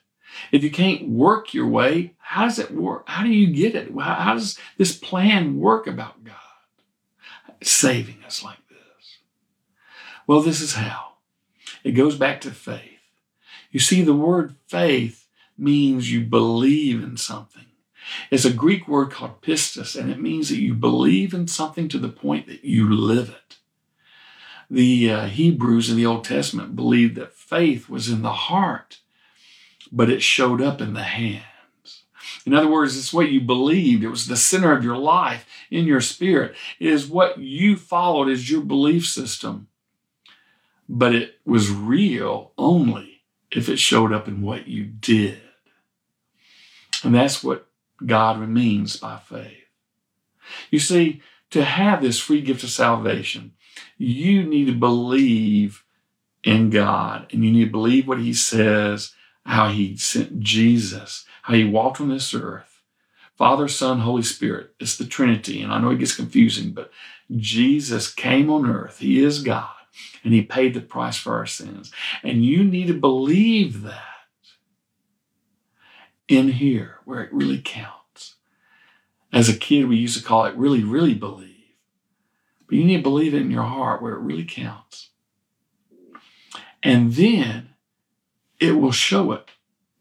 If 0.51 0.63
you 0.63 0.71
can't 0.71 1.09
work 1.09 1.53
your 1.53 1.67
way, 1.67 2.13
how 2.19 2.45
does 2.45 2.59
it 2.59 2.71
work? 2.71 3.07
How 3.07 3.23
do 3.23 3.29
you 3.29 3.47
get 3.47 3.75
it? 3.75 3.91
How 3.99 4.33
does 4.33 4.57
this 4.77 4.95
plan 4.95 5.59
work 5.59 5.87
about 5.87 6.23
God 6.23 6.35
saving 7.61 8.23
us 8.25 8.43
like 8.43 8.67
this? 8.69 9.17
Well, 10.25 10.41
this 10.41 10.61
is 10.61 10.75
how. 10.75 11.13
It 11.83 11.91
goes 11.91 12.15
back 12.15 12.41
to 12.41 12.51
faith. 12.51 12.89
You 13.71 13.79
see, 13.79 14.01
the 14.01 14.13
word 14.13 14.55
faith 14.67 15.27
means 15.57 16.11
you 16.11 16.21
believe 16.21 17.03
in 17.03 17.17
something. 17.17 17.65
It's 18.31 18.45
a 18.45 18.53
Greek 18.53 18.87
word 18.87 19.11
called 19.11 19.41
pistis, 19.41 19.99
and 19.99 20.09
it 20.09 20.19
means 20.19 20.49
that 20.49 20.59
you 20.59 20.73
believe 20.73 21.33
in 21.33 21.47
something 21.47 21.87
to 21.89 21.97
the 21.97 22.09
point 22.09 22.47
that 22.47 22.63
you 22.63 22.91
live 22.93 23.29
it. 23.29 23.57
The 24.69 25.11
uh, 25.11 25.25
Hebrews 25.27 25.89
in 25.89 25.97
the 25.97 26.05
Old 26.05 26.23
Testament 26.23 26.75
believed 26.75 27.15
that 27.15 27.33
faith 27.33 27.89
was 27.89 28.09
in 28.09 28.21
the 28.21 28.33
heart, 28.33 28.99
but 29.91 30.09
it 30.09 30.23
showed 30.23 30.61
up 30.61 30.81
in 30.81 30.93
the 30.93 31.03
hands. 31.03 31.43
In 32.45 32.53
other 32.53 32.69
words, 32.69 32.97
it's 32.97 33.13
what 33.13 33.29
you 33.29 33.41
believed. 33.41 34.03
It 34.03 34.09
was 34.09 34.27
the 34.27 34.35
center 34.35 34.75
of 34.75 34.83
your 34.83 34.97
life 34.97 35.45
in 35.69 35.85
your 35.85 36.01
spirit. 36.01 36.55
It 36.79 36.89
is 36.89 37.07
what 37.07 37.37
you 37.37 37.77
followed 37.77 38.29
as 38.29 38.49
your 38.49 38.61
belief 38.61 39.05
system. 39.05 39.67
But 40.89 41.15
it 41.15 41.35
was 41.45 41.69
real 41.69 42.51
only 42.57 43.23
if 43.51 43.69
it 43.69 43.77
showed 43.77 44.11
up 44.11 44.27
in 44.27 44.41
what 44.41 44.67
you 44.67 44.85
did. 44.85 45.41
And 47.03 47.15
that's 47.15 47.43
what 47.43 47.67
God 48.05 48.39
remains 48.39 48.97
by 48.97 49.17
faith. 49.17 49.65
You 50.71 50.79
see, 50.79 51.21
to 51.51 51.63
have 51.63 52.01
this 52.01 52.19
free 52.19 52.41
gift 52.41 52.63
of 52.63 52.69
salvation, 52.69 53.53
you 53.97 54.43
need 54.43 54.65
to 54.65 54.73
believe 54.73 55.83
in 56.43 56.69
God 56.69 57.27
and 57.31 57.43
you 57.43 57.51
need 57.51 57.65
to 57.65 57.71
believe 57.71 58.07
what 58.07 58.19
He 58.19 58.33
says, 58.33 59.13
how 59.45 59.69
He 59.69 59.95
sent 59.97 60.39
Jesus, 60.39 61.25
how 61.43 61.53
He 61.53 61.63
walked 61.63 62.01
on 62.01 62.09
this 62.09 62.33
earth. 62.33 62.81
Father, 63.37 63.67
Son, 63.67 63.99
Holy 63.99 64.21
Spirit. 64.21 64.73
It's 64.79 64.97
the 64.97 65.05
Trinity. 65.05 65.61
And 65.61 65.73
I 65.73 65.79
know 65.79 65.89
it 65.89 65.99
gets 65.99 66.15
confusing, 66.15 66.71
but 66.71 66.91
Jesus 67.35 68.13
came 68.13 68.49
on 68.49 68.69
earth. 68.69 68.99
He 68.99 69.23
is 69.23 69.41
God 69.41 69.69
and 70.23 70.33
He 70.33 70.41
paid 70.41 70.73
the 70.73 70.81
price 70.81 71.17
for 71.17 71.35
our 71.35 71.45
sins. 71.45 71.91
And 72.23 72.45
you 72.45 72.63
need 72.63 72.87
to 72.87 72.93
believe 72.93 73.83
that 73.83 74.12
in 76.35 76.49
here 76.49 76.99
where 77.05 77.21
it 77.21 77.33
really 77.33 77.61
counts. 77.63 78.35
As 79.31 79.49
a 79.49 79.57
kid, 79.57 79.87
we 79.87 79.97
used 79.97 80.17
to 80.17 80.23
call 80.23 80.45
it 80.45 80.55
really, 80.55 80.83
really 80.83 81.13
believe. 81.13 81.49
But 82.67 82.77
you 82.77 82.85
need 82.85 82.97
to 82.97 83.03
believe 83.03 83.33
it 83.33 83.41
in 83.41 83.51
your 83.51 83.63
heart 83.63 84.01
where 84.01 84.13
it 84.13 84.19
really 84.19 84.45
counts. 84.45 85.09
And 86.81 87.13
then 87.13 87.69
it 88.59 88.73
will 88.73 88.91
show 88.91 89.31
it 89.31 89.49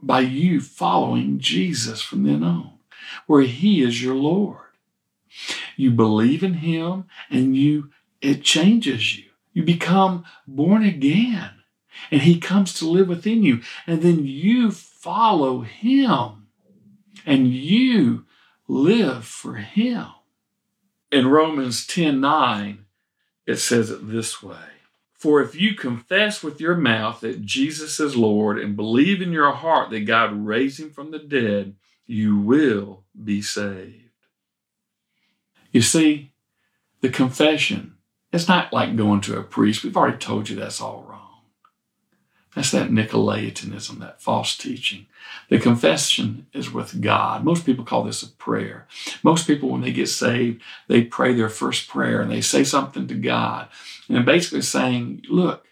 by 0.00 0.20
you 0.20 0.60
following 0.60 1.38
Jesus 1.38 2.02
from 2.02 2.24
then 2.24 2.42
on, 2.42 2.78
where 3.26 3.42
He 3.42 3.82
is 3.82 4.02
your 4.02 4.16
Lord. 4.16 4.58
You 5.76 5.90
believe 5.90 6.42
in 6.42 6.54
Him 6.54 7.04
and 7.30 7.56
you 7.56 7.90
it 8.20 8.44
changes 8.44 9.16
you. 9.16 9.24
You 9.52 9.64
become 9.64 10.24
born 10.46 10.84
again 10.84 11.50
and 12.10 12.22
He 12.22 12.38
comes 12.38 12.74
to 12.74 12.88
live 12.88 13.08
within 13.08 13.42
you. 13.42 13.60
And 13.86 14.02
then 14.02 14.24
you 14.24 14.70
follow 14.70 15.60
Him 15.62 16.46
and 17.26 17.48
you 17.48 18.24
live 18.68 19.24
for 19.24 19.54
Him. 19.54 20.06
In 21.10 21.26
Romans 21.28 21.86
10 21.86 22.20
9, 22.20 22.84
it 23.46 23.56
says 23.56 23.90
it 23.90 24.08
this 24.08 24.42
way 24.42 24.56
For 25.12 25.42
if 25.42 25.54
you 25.54 25.74
confess 25.74 26.42
with 26.42 26.60
your 26.60 26.76
mouth 26.76 27.20
that 27.20 27.44
Jesus 27.44 28.00
is 28.00 28.16
Lord 28.16 28.58
and 28.58 28.76
believe 28.76 29.20
in 29.20 29.32
your 29.32 29.52
heart 29.52 29.90
that 29.90 30.06
God 30.06 30.46
raised 30.46 30.80
him 30.80 30.90
from 30.90 31.10
the 31.10 31.18
dead, 31.18 31.74
you 32.06 32.38
will 32.38 33.04
be 33.22 33.42
saved. 33.42 33.98
You 35.70 35.82
see, 35.82 36.32
the 37.00 37.08
confession, 37.08 37.96
it's 38.32 38.48
not 38.48 38.72
like 38.72 38.96
going 38.96 39.20
to 39.22 39.38
a 39.38 39.42
priest. 39.42 39.82
We've 39.82 39.96
already 39.96 40.18
told 40.18 40.48
you 40.48 40.56
that's 40.56 40.80
all 40.80 41.06
wrong. 41.08 41.31
That's 42.54 42.70
that 42.72 42.90
Nicolaitanism, 42.90 44.00
that 44.00 44.20
false 44.20 44.56
teaching. 44.58 45.06
The 45.48 45.58
confession 45.58 46.46
is 46.52 46.70
with 46.70 47.00
God. 47.00 47.44
Most 47.44 47.64
people 47.64 47.84
call 47.84 48.04
this 48.04 48.22
a 48.22 48.28
prayer. 48.28 48.86
Most 49.22 49.46
people, 49.46 49.70
when 49.70 49.80
they 49.80 49.92
get 49.92 50.08
saved, 50.08 50.60
they 50.86 51.02
pray 51.02 51.32
their 51.32 51.48
first 51.48 51.88
prayer 51.88 52.20
and 52.20 52.30
they 52.30 52.42
say 52.42 52.62
something 52.62 53.06
to 53.06 53.14
God. 53.14 53.68
And 54.08 54.26
basically 54.26 54.62
saying, 54.62 55.24
Look, 55.30 55.66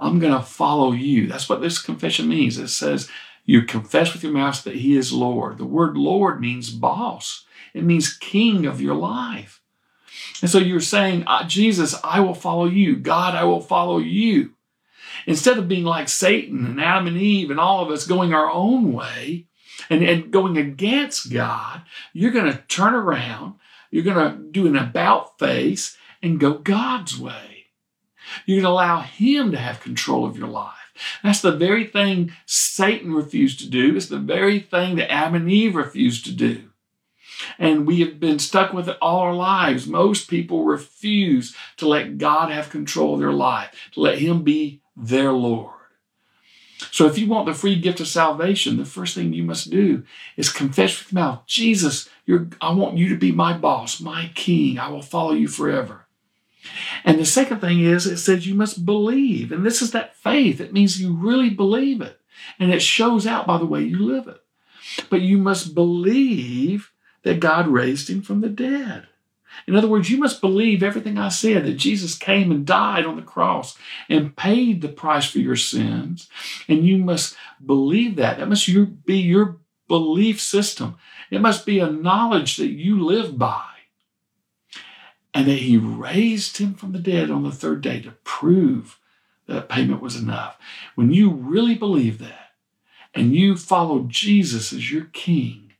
I'm 0.00 0.18
going 0.18 0.32
to 0.32 0.42
follow 0.42 0.92
you. 0.92 1.28
That's 1.28 1.48
what 1.48 1.60
this 1.60 1.80
confession 1.80 2.28
means. 2.28 2.58
It 2.58 2.68
says, 2.68 3.08
You 3.44 3.62
confess 3.62 4.12
with 4.12 4.24
your 4.24 4.32
mouth 4.32 4.64
that 4.64 4.76
He 4.76 4.96
is 4.96 5.12
Lord. 5.12 5.58
The 5.58 5.64
word 5.64 5.96
Lord 5.96 6.40
means 6.40 6.70
boss, 6.70 7.44
it 7.74 7.84
means 7.84 8.16
king 8.16 8.66
of 8.66 8.80
your 8.80 8.94
life. 8.94 9.60
And 10.42 10.50
so 10.50 10.58
you're 10.58 10.80
saying, 10.80 11.24
uh, 11.26 11.46
Jesus, 11.46 11.94
I 12.02 12.20
will 12.20 12.34
follow 12.34 12.66
you. 12.66 12.96
God, 12.96 13.34
I 13.34 13.44
will 13.44 13.60
follow 13.60 13.98
you. 13.98 14.52
Instead 15.26 15.58
of 15.58 15.68
being 15.68 15.84
like 15.84 16.08
Satan 16.08 16.58
and 16.58 16.68
mm-hmm. 16.68 16.80
Adam 16.80 17.06
and 17.08 17.16
Eve 17.16 17.50
and 17.50 17.60
all 17.60 17.82
of 17.82 17.90
us 17.90 18.06
going 18.06 18.34
our 18.34 18.50
own 18.50 18.92
way 18.92 19.46
and, 19.88 20.02
and 20.02 20.30
going 20.30 20.56
against 20.56 21.32
God, 21.32 21.82
you're 22.12 22.30
going 22.30 22.52
to 22.52 22.62
turn 22.68 22.94
around, 22.94 23.54
you're 23.90 24.04
going 24.04 24.30
to 24.30 24.50
do 24.50 24.66
an 24.66 24.76
about 24.76 25.38
face 25.38 25.96
and 26.22 26.40
go 26.40 26.54
God's 26.54 27.18
way. 27.18 27.66
You're 28.46 28.56
going 28.56 28.64
to 28.64 28.70
allow 28.70 29.00
Him 29.00 29.50
to 29.52 29.58
have 29.58 29.80
control 29.80 30.24
of 30.24 30.36
your 30.36 30.48
life. 30.48 30.72
That's 31.22 31.40
the 31.40 31.52
very 31.52 31.86
thing 31.86 32.32
Satan 32.46 33.12
refused 33.12 33.58
to 33.60 33.68
do. 33.68 33.96
It's 33.96 34.06
the 34.06 34.18
very 34.18 34.60
thing 34.60 34.96
that 34.96 35.10
Adam 35.10 35.34
and 35.34 35.50
Eve 35.50 35.74
refused 35.74 36.24
to 36.26 36.32
do. 36.32 36.70
And 37.58 37.86
we 37.86 38.00
have 38.00 38.20
been 38.20 38.38
stuck 38.38 38.72
with 38.72 38.88
it 38.88 38.96
all 39.02 39.20
our 39.20 39.34
lives. 39.34 39.86
Most 39.86 40.28
people 40.28 40.64
refuse 40.64 41.54
to 41.78 41.88
let 41.88 42.18
God 42.18 42.50
have 42.50 42.70
control 42.70 43.14
of 43.14 43.20
their 43.20 43.32
life, 43.32 43.90
to 43.92 44.00
let 44.00 44.18
Him 44.18 44.42
be 44.42 44.80
their 44.96 45.32
Lord. 45.32 45.72
So 46.90 47.06
if 47.06 47.18
you 47.18 47.26
want 47.26 47.46
the 47.46 47.54
free 47.54 47.78
gift 47.80 48.00
of 48.00 48.08
salvation, 48.08 48.76
the 48.76 48.84
first 48.84 49.14
thing 49.14 49.32
you 49.32 49.42
must 49.42 49.70
do 49.70 50.04
is 50.36 50.52
confess 50.52 50.98
with 50.98 51.12
your 51.12 51.20
mouth, 51.22 51.46
Jesus, 51.46 52.08
I 52.60 52.72
want 52.72 52.98
you 52.98 53.08
to 53.08 53.16
be 53.16 53.32
my 53.32 53.56
boss, 53.56 54.00
my 54.00 54.30
king. 54.34 54.78
I 54.78 54.88
will 54.88 55.02
follow 55.02 55.32
you 55.32 55.48
forever. 55.48 56.06
And 57.04 57.18
the 57.18 57.26
second 57.26 57.60
thing 57.60 57.80
is 57.80 58.06
it 58.06 58.18
says 58.18 58.46
you 58.46 58.54
must 58.54 58.86
believe. 58.86 59.52
And 59.52 59.64
this 59.64 59.82
is 59.82 59.90
that 59.92 60.16
faith. 60.16 60.60
It 60.60 60.72
means 60.72 61.00
you 61.00 61.12
really 61.12 61.50
believe 61.50 62.00
it. 62.00 62.20
And 62.58 62.72
it 62.72 62.82
shows 62.82 63.26
out 63.26 63.46
by 63.46 63.58
the 63.58 63.66
way 63.66 63.82
you 63.82 63.98
live 63.98 64.28
it. 64.28 64.40
But 65.10 65.20
you 65.20 65.38
must 65.38 65.74
believe 65.74 66.92
that 67.22 67.40
God 67.40 67.68
raised 67.68 68.08
him 68.08 68.22
from 68.22 68.40
the 68.40 68.48
dead. 68.48 69.06
In 69.66 69.76
other 69.76 69.88
words, 69.88 70.10
you 70.10 70.18
must 70.18 70.40
believe 70.40 70.82
everything 70.82 71.18
I 71.18 71.28
said 71.28 71.64
that 71.64 71.74
Jesus 71.74 72.16
came 72.16 72.50
and 72.50 72.66
died 72.66 73.06
on 73.06 73.16
the 73.16 73.22
cross 73.22 73.76
and 74.08 74.36
paid 74.36 74.80
the 74.80 74.88
price 74.88 75.30
for 75.30 75.38
your 75.38 75.56
sins. 75.56 76.28
And 76.68 76.86
you 76.86 76.98
must 76.98 77.36
believe 77.64 78.16
that. 78.16 78.38
That 78.38 78.48
must 78.48 78.68
be 79.06 79.18
your 79.18 79.58
belief 79.88 80.40
system. 80.40 80.96
It 81.30 81.40
must 81.40 81.66
be 81.66 81.78
a 81.78 81.90
knowledge 81.90 82.56
that 82.56 82.70
you 82.70 83.04
live 83.04 83.38
by. 83.38 83.64
And 85.32 85.48
that 85.48 85.58
he 85.58 85.76
raised 85.76 86.58
him 86.58 86.74
from 86.74 86.92
the 86.92 86.98
dead 86.98 87.30
on 87.30 87.42
the 87.42 87.50
third 87.50 87.80
day 87.80 88.00
to 88.02 88.12
prove 88.22 88.98
that 89.46 89.68
payment 89.68 90.00
was 90.00 90.16
enough. 90.16 90.56
When 90.94 91.12
you 91.12 91.30
really 91.30 91.74
believe 91.74 92.18
that 92.18 92.52
and 93.14 93.34
you 93.34 93.56
follow 93.56 94.06
Jesus 94.08 94.72
as 94.72 94.90
your 94.90 95.06
king, 95.06 95.72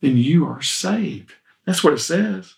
then 0.00 0.16
you 0.16 0.46
are 0.46 0.62
saved. 0.62 1.34
That's 1.64 1.82
what 1.82 1.92
it 1.92 1.98
says. 1.98 2.54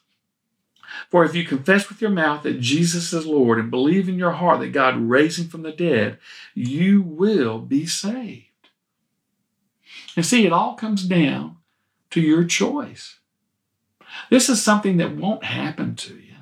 For 1.11 1.25
if 1.25 1.35
you 1.35 1.45
confess 1.45 1.89
with 1.89 2.01
your 2.01 2.11
mouth 2.11 2.43
that 2.43 2.61
Jesus 2.61 3.13
is 3.13 3.27
Lord 3.27 3.59
and 3.59 3.71
believe 3.71 4.09
in 4.09 4.19
your 4.19 4.33
heart 4.33 4.61
that 4.61 4.73
God 4.73 4.97
raised 4.97 5.39
him 5.39 5.49
from 5.49 5.63
the 5.63 5.73
dead, 5.73 6.19
you 6.55 7.03
will 7.03 7.59
be 7.59 7.87
saved. 7.87 8.47
And 10.17 10.25
see, 10.25 10.47
it 10.47 10.53
all 10.53 10.75
comes 10.75 11.05
down 11.05 11.57
to 12.11 12.21
your 12.21 12.45
choice. 12.45 13.19
This 14.31 14.49
is 14.49 14.63
something 14.63 14.97
that 14.99 15.17
won't 15.17 15.45
happen 15.45 15.97
to 15.97 16.15
you. 16.15 16.35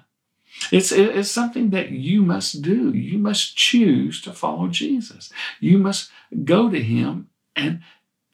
It's, 0.71 0.93
it's 0.93 1.31
something 1.31 1.71
that 1.71 1.91
you 1.91 2.23
must 2.23 2.63
do. 2.63 2.93
You 2.93 3.19
must 3.19 3.57
choose 3.57 4.21
to 4.23 4.33
follow 4.33 4.69
Jesus. 4.69 5.33
You 5.61 5.79
must 5.79 6.11
go 6.45 6.71
to 6.71 6.81
him 6.81 7.29
and, 7.57 7.81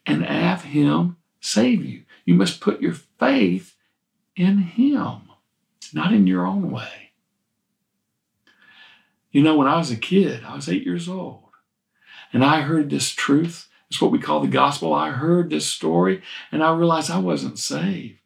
and 0.04 0.24
have 0.24 0.64
him 0.64 1.16
save 1.40 1.84
you. 1.84 2.02
You 2.24 2.34
must 2.34 2.60
put 2.60 2.82
your 2.82 2.94
faith 2.94 3.76
in 4.36 4.58
him 4.58 5.27
not 5.94 6.12
in 6.12 6.26
your 6.26 6.46
own 6.46 6.70
way. 6.70 7.12
You 9.30 9.42
know, 9.42 9.56
when 9.56 9.68
I 9.68 9.76
was 9.76 9.90
a 9.90 9.96
kid, 9.96 10.42
I 10.44 10.54
was 10.54 10.68
eight 10.68 10.84
years 10.84 11.08
old, 11.08 11.50
and 12.32 12.44
I 12.44 12.62
heard 12.62 12.90
this 12.90 13.10
truth. 13.10 13.68
It's 13.90 14.00
what 14.00 14.10
we 14.10 14.18
call 14.18 14.40
the 14.40 14.48
gospel. 14.48 14.94
I 14.94 15.10
heard 15.10 15.50
this 15.50 15.66
story, 15.66 16.22
and 16.50 16.62
I 16.62 16.74
realized 16.74 17.10
I 17.10 17.18
wasn't 17.18 17.58
saved. 17.58 18.18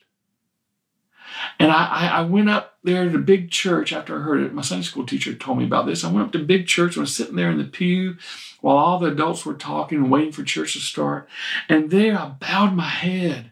And 1.59 1.71
I, 1.71 2.09
I, 2.09 2.23
went 2.23 2.51
up 2.51 2.79
there 2.85 3.09
to 3.09 3.19
big 3.19 3.51
church 3.51 3.93
after 3.93 4.19
I 4.19 4.23
heard 4.23 4.43
it. 4.43 4.53
My 4.53 4.63
Sunday 4.63 4.85
school 4.85 5.07
teacher 5.07 5.35
told 5.35 5.59
me 5.59 5.65
about 5.65 5.87
this. 5.87 6.05
I 6.05 6.11
went 6.11 6.27
up 6.27 6.33
to 6.33 6.39
big 6.39 6.67
church 6.67 6.97
and 6.97 7.03
was 7.03 7.17
sitting 7.17 7.37
there 7.37 7.51
in 7.51 7.59
the 7.59 7.65
pew 7.65 8.17
while 8.61 8.77
all 8.77 8.99
the 8.99 9.09
adults 9.09 9.47
were 9.47 9.55
talking 9.55 9.99
and 9.99 10.11
waiting 10.11 10.33
for 10.33 10.43
church 10.43 10.75
to 10.75 10.81
start. 10.81 11.29
And 11.69 11.91
there 11.91 12.19
I 12.19 12.29
bowed 12.29 12.75
my 12.75 12.89
head 12.89 13.52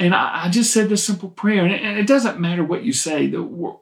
and 0.00 0.14
I, 0.14 0.46
I, 0.46 0.48
just 0.48 0.72
said 0.72 0.88
this 0.88 1.04
simple 1.04 1.28
prayer, 1.28 1.62
and 1.62 1.72
it, 1.72 1.82
and 1.82 1.98
it, 1.98 2.06
doesn't 2.06 2.40
matter 2.40 2.64
what 2.64 2.84
you 2.84 2.92
say. 2.92 3.30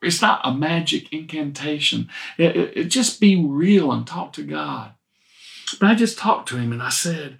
It's 0.02 0.20
not 0.20 0.40
a 0.42 0.52
magic 0.52 1.12
incantation. 1.12 2.08
It, 2.36 2.56
it, 2.76 2.84
just 2.86 3.20
be 3.20 3.42
real 3.42 3.92
and 3.92 4.04
talk 4.04 4.32
to 4.32 4.42
God. 4.42 4.94
But 5.78 5.90
I 5.90 5.94
just 5.94 6.18
talked 6.18 6.48
to 6.48 6.56
him 6.56 6.72
and 6.72 6.82
I 6.82 6.88
said, 6.88 7.38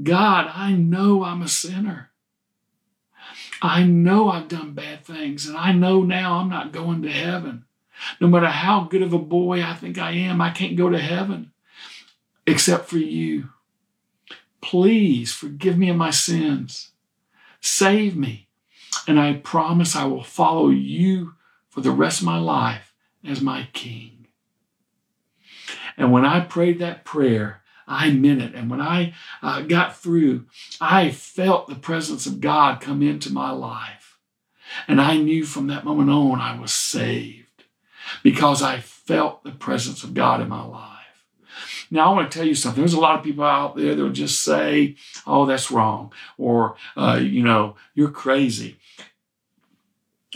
God, 0.00 0.48
I 0.54 0.72
know 0.72 1.24
I'm 1.24 1.42
a 1.42 1.48
sinner. 1.48 2.10
I 3.60 3.82
know 3.82 4.30
I've 4.30 4.48
done 4.48 4.74
bad 4.74 5.04
things, 5.04 5.46
and 5.48 5.56
I 5.56 5.72
know 5.72 6.02
now 6.02 6.38
I'm 6.38 6.48
not 6.48 6.72
going 6.72 7.02
to 7.02 7.10
heaven. 7.10 7.64
No 8.20 8.28
matter 8.28 8.46
how 8.46 8.84
good 8.84 9.02
of 9.02 9.12
a 9.12 9.18
boy 9.18 9.60
I 9.60 9.74
think 9.74 9.98
I 9.98 10.12
am, 10.12 10.40
I 10.40 10.50
can't 10.50 10.76
go 10.76 10.88
to 10.88 10.98
heaven 10.98 11.50
except 12.46 12.88
for 12.88 12.98
you. 12.98 13.48
Please 14.60 15.32
forgive 15.32 15.76
me 15.76 15.90
of 15.90 15.96
my 15.96 16.10
sins. 16.10 16.90
Save 17.64 18.14
me. 18.14 18.48
And 19.08 19.18
I 19.18 19.32
promise 19.32 19.96
I 19.96 20.04
will 20.04 20.22
follow 20.22 20.68
you 20.68 21.32
for 21.70 21.80
the 21.80 21.90
rest 21.90 22.20
of 22.20 22.26
my 22.26 22.38
life 22.38 22.94
as 23.26 23.40
my 23.40 23.68
king. 23.72 24.26
And 25.96 26.12
when 26.12 26.26
I 26.26 26.40
prayed 26.40 26.78
that 26.80 27.06
prayer, 27.06 27.62
I 27.88 28.10
meant 28.10 28.42
it. 28.42 28.54
And 28.54 28.70
when 28.70 28.82
I 28.82 29.14
uh, 29.42 29.62
got 29.62 29.96
through, 29.96 30.44
I 30.78 31.10
felt 31.10 31.66
the 31.66 31.74
presence 31.74 32.26
of 32.26 32.42
God 32.42 32.82
come 32.82 33.00
into 33.00 33.32
my 33.32 33.50
life. 33.50 34.18
And 34.86 35.00
I 35.00 35.16
knew 35.16 35.46
from 35.46 35.68
that 35.68 35.84
moment 35.84 36.10
on 36.10 36.40
I 36.40 36.60
was 36.60 36.72
saved 36.72 37.64
because 38.22 38.62
I 38.62 38.80
felt 38.80 39.42
the 39.42 39.52
presence 39.52 40.04
of 40.04 40.12
God 40.12 40.42
in 40.42 40.50
my 40.50 40.64
life. 40.64 40.93
Now, 41.90 42.10
I 42.10 42.14
want 42.14 42.30
to 42.30 42.38
tell 42.38 42.46
you 42.46 42.54
something. 42.54 42.80
There's 42.80 42.94
a 42.94 43.00
lot 43.00 43.18
of 43.18 43.24
people 43.24 43.44
out 43.44 43.76
there 43.76 43.94
that 43.94 44.02
will 44.02 44.10
just 44.10 44.42
say, 44.42 44.96
oh, 45.26 45.46
that's 45.46 45.70
wrong, 45.70 46.12
or, 46.38 46.76
uh, 46.96 47.18
you 47.22 47.42
know, 47.42 47.76
you're 47.94 48.10
crazy. 48.10 48.78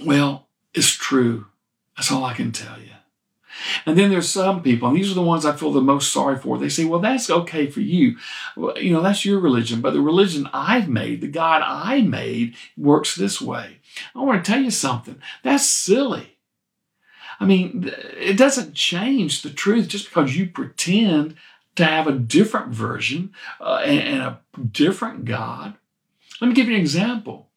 Well, 0.04 0.46
it's 0.74 0.90
true. 0.90 1.46
That's 1.96 2.12
all 2.12 2.24
I 2.24 2.34
can 2.34 2.52
tell 2.52 2.78
you. 2.78 2.90
And 3.86 3.98
then 3.98 4.10
there's 4.10 4.28
some 4.28 4.62
people, 4.62 4.88
and 4.88 4.96
these 4.96 5.10
are 5.10 5.14
the 5.14 5.22
ones 5.22 5.44
I 5.44 5.56
feel 5.56 5.72
the 5.72 5.80
most 5.80 6.12
sorry 6.12 6.36
for. 6.36 6.58
They 6.58 6.68
say, 6.68 6.84
well, 6.84 7.00
that's 7.00 7.28
okay 7.28 7.66
for 7.66 7.80
you. 7.80 8.16
Well, 8.56 8.78
you 8.78 8.92
know, 8.92 9.02
that's 9.02 9.24
your 9.24 9.40
religion. 9.40 9.80
But 9.80 9.94
the 9.94 10.00
religion 10.00 10.48
I've 10.52 10.88
made, 10.88 11.20
the 11.20 11.28
God 11.28 11.62
I 11.64 12.02
made, 12.02 12.54
works 12.76 13.16
this 13.16 13.40
way. 13.40 13.78
I 14.14 14.20
want 14.22 14.44
to 14.44 14.52
tell 14.52 14.62
you 14.62 14.70
something. 14.70 15.20
That's 15.42 15.66
silly. 15.66 16.37
I 17.40 17.46
mean, 17.46 17.90
it 18.16 18.36
doesn't 18.36 18.74
change 18.74 19.42
the 19.42 19.50
truth 19.50 19.88
just 19.88 20.06
because 20.06 20.36
you 20.36 20.46
pretend 20.46 21.36
to 21.76 21.84
have 21.84 22.06
a 22.08 22.12
different 22.12 22.68
version 22.68 23.32
uh, 23.60 23.82
and, 23.84 24.00
and 24.00 24.22
a 24.22 24.40
different 24.72 25.24
God. 25.24 25.74
Let 26.40 26.48
me 26.48 26.54
give 26.54 26.68
you 26.68 26.74
an 26.74 26.80
example. 26.80 27.48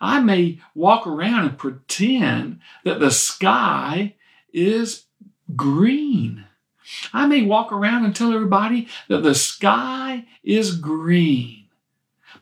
I 0.00 0.20
may 0.20 0.60
walk 0.74 1.06
around 1.06 1.46
and 1.46 1.58
pretend 1.58 2.60
that 2.84 3.00
the 3.00 3.10
sky 3.10 4.14
is 4.52 5.04
green. 5.56 6.44
I 7.12 7.26
may 7.26 7.42
walk 7.42 7.72
around 7.72 8.04
and 8.04 8.14
tell 8.14 8.32
everybody 8.32 8.88
that 9.08 9.22
the 9.22 9.34
sky 9.34 10.26
is 10.42 10.76
green. 10.76 11.66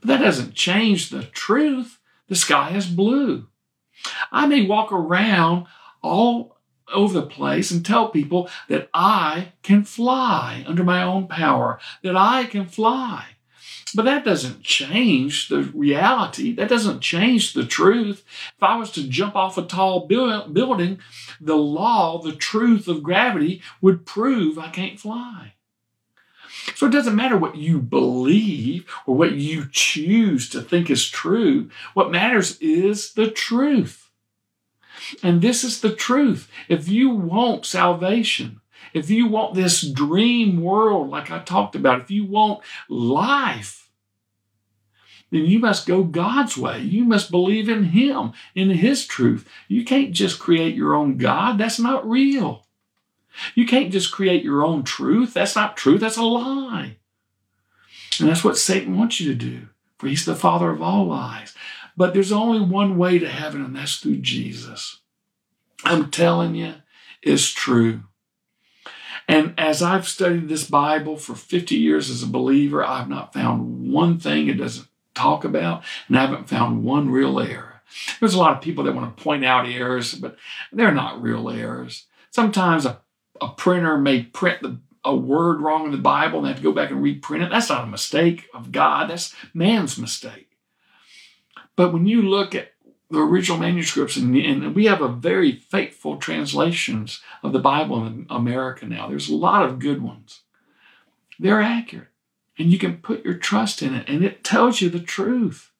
But 0.00 0.08
that 0.08 0.24
doesn't 0.24 0.54
change 0.54 1.10
the 1.10 1.24
truth. 1.24 1.98
The 2.28 2.36
sky 2.36 2.70
is 2.74 2.86
blue. 2.86 3.46
I 4.32 4.46
may 4.46 4.66
walk 4.66 4.92
around 4.92 5.66
all 6.02 6.56
over 6.92 7.14
the 7.14 7.26
place 7.26 7.70
and 7.70 7.84
tell 7.84 8.08
people 8.08 8.48
that 8.68 8.88
I 8.94 9.52
can 9.62 9.84
fly 9.84 10.64
under 10.66 10.84
my 10.84 11.02
own 11.02 11.26
power, 11.28 11.78
that 12.02 12.16
I 12.16 12.44
can 12.44 12.66
fly. 12.66 13.26
But 13.94 14.04
that 14.04 14.24
doesn't 14.24 14.62
change 14.62 15.48
the 15.48 15.62
reality. 15.62 16.52
That 16.54 16.68
doesn't 16.68 17.00
change 17.00 17.52
the 17.52 17.66
truth. 17.66 18.24
If 18.56 18.62
I 18.62 18.76
was 18.76 18.92
to 18.92 19.08
jump 19.08 19.34
off 19.34 19.58
a 19.58 19.62
tall 19.62 20.06
building, 20.06 21.00
the 21.40 21.56
law, 21.56 22.22
the 22.22 22.32
truth 22.32 22.86
of 22.86 23.02
gravity 23.02 23.62
would 23.80 24.06
prove 24.06 24.58
I 24.58 24.68
can't 24.68 25.00
fly. 25.00 25.54
So 26.74 26.86
it 26.86 26.92
doesn't 26.92 27.16
matter 27.16 27.36
what 27.36 27.56
you 27.56 27.80
believe 27.80 28.86
or 29.06 29.16
what 29.16 29.32
you 29.32 29.66
choose 29.70 30.48
to 30.50 30.60
think 30.60 30.90
is 30.90 31.08
true. 31.08 31.70
What 31.94 32.10
matters 32.10 32.58
is 32.58 33.14
the 33.14 33.30
truth. 33.30 34.09
And 35.22 35.42
this 35.42 35.64
is 35.64 35.80
the 35.80 35.94
truth. 35.94 36.50
If 36.68 36.88
you 36.88 37.10
want 37.10 37.66
salvation, 37.66 38.60
if 38.92 39.10
you 39.10 39.26
want 39.26 39.54
this 39.54 39.82
dream 39.82 40.62
world, 40.62 41.10
like 41.10 41.30
I 41.30 41.40
talked 41.40 41.74
about, 41.74 42.00
if 42.00 42.10
you 42.10 42.24
want 42.24 42.62
life, 42.88 43.90
then 45.30 45.46
you 45.46 45.58
must 45.60 45.86
go 45.86 46.02
God's 46.02 46.56
way. 46.56 46.80
You 46.80 47.04
must 47.04 47.30
believe 47.30 47.68
in 47.68 47.84
Him, 47.84 48.32
in 48.54 48.70
His 48.70 49.06
truth. 49.06 49.48
You 49.68 49.84
can't 49.84 50.12
just 50.12 50.40
create 50.40 50.74
your 50.74 50.94
own 50.94 51.18
God. 51.18 51.58
That's 51.58 51.78
not 51.78 52.08
real. 52.08 52.66
You 53.54 53.64
can't 53.64 53.92
just 53.92 54.10
create 54.10 54.42
your 54.42 54.64
own 54.64 54.82
truth. 54.82 55.34
That's 55.34 55.54
not 55.54 55.76
truth. 55.76 56.00
That's 56.00 56.16
a 56.16 56.22
lie. 56.22 56.96
And 58.18 58.28
that's 58.28 58.42
what 58.42 58.58
Satan 58.58 58.98
wants 58.98 59.20
you 59.20 59.30
to 59.32 59.38
do, 59.38 59.68
for 59.98 60.08
he's 60.08 60.24
the 60.24 60.34
father 60.34 60.70
of 60.70 60.82
all 60.82 61.06
lies. 61.06 61.54
But 61.96 62.12
there's 62.12 62.32
only 62.32 62.60
one 62.60 62.98
way 62.98 63.18
to 63.18 63.28
heaven, 63.28 63.64
and 63.64 63.76
that's 63.76 63.96
through 63.96 64.16
Jesus. 64.16 64.99
I'm 65.84 66.10
telling 66.10 66.54
you, 66.54 66.74
it's 67.22 67.48
true. 67.48 68.02
And 69.28 69.54
as 69.56 69.82
I've 69.82 70.08
studied 70.08 70.48
this 70.48 70.68
Bible 70.68 71.16
for 71.16 71.34
50 71.34 71.76
years 71.76 72.10
as 72.10 72.22
a 72.22 72.26
believer, 72.26 72.84
I've 72.84 73.08
not 73.08 73.32
found 73.32 73.92
one 73.92 74.18
thing 74.18 74.48
it 74.48 74.54
doesn't 74.54 74.88
talk 75.14 75.44
about, 75.44 75.84
and 76.08 76.18
I 76.18 76.22
haven't 76.22 76.48
found 76.48 76.84
one 76.84 77.10
real 77.10 77.38
error. 77.38 77.82
There's 78.18 78.34
a 78.34 78.38
lot 78.38 78.56
of 78.56 78.62
people 78.62 78.84
that 78.84 78.94
want 78.94 79.16
to 79.16 79.22
point 79.22 79.44
out 79.44 79.68
errors, 79.68 80.14
but 80.14 80.36
they're 80.72 80.92
not 80.92 81.22
real 81.22 81.48
errors. 81.50 82.06
Sometimes 82.30 82.86
a, 82.86 83.00
a 83.40 83.48
printer 83.48 83.98
may 83.98 84.22
print 84.22 84.62
the, 84.62 84.78
a 85.04 85.14
word 85.14 85.60
wrong 85.60 85.86
in 85.86 85.92
the 85.92 85.98
Bible 85.98 86.38
and 86.38 86.46
they 86.46 86.50
have 86.50 86.58
to 86.58 86.62
go 86.62 86.72
back 86.72 86.90
and 86.90 87.02
reprint 87.02 87.42
it. 87.42 87.50
That's 87.50 87.68
not 87.68 87.84
a 87.84 87.90
mistake 87.90 88.48
of 88.54 88.72
God, 88.72 89.10
that's 89.10 89.34
man's 89.54 89.98
mistake. 89.98 90.50
But 91.76 91.92
when 91.92 92.06
you 92.06 92.22
look 92.22 92.54
at 92.54 92.69
the 93.10 93.18
original 93.18 93.58
manuscripts, 93.58 94.16
and, 94.16 94.36
and, 94.36 94.74
we 94.74 94.86
have 94.86 95.02
a 95.02 95.08
very 95.08 95.52
faithful 95.52 96.16
translations 96.16 97.20
of 97.42 97.52
the 97.52 97.58
Bible 97.58 98.06
in 98.06 98.26
America 98.30 98.86
now. 98.86 99.08
There's 99.08 99.28
a 99.28 99.34
lot 99.34 99.64
of 99.64 99.80
good 99.80 100.00
ones. 100.00 100.42
They're 101.38 101.60
accurate, 101.60 102.08
and 102.58 102.70
you 102.70 102.78
can 102.78 102.98
put 102.98 103.24
your 103.24 103.34
trust 103.34 103.82
in 103.82 103.94
it, 103.94 104.08
and 104.08 104.24
it 104.24 104.44
tells 104.44 104.80
you 104.80 104.88
the 104.88 105.00
truth. 105.00 105.72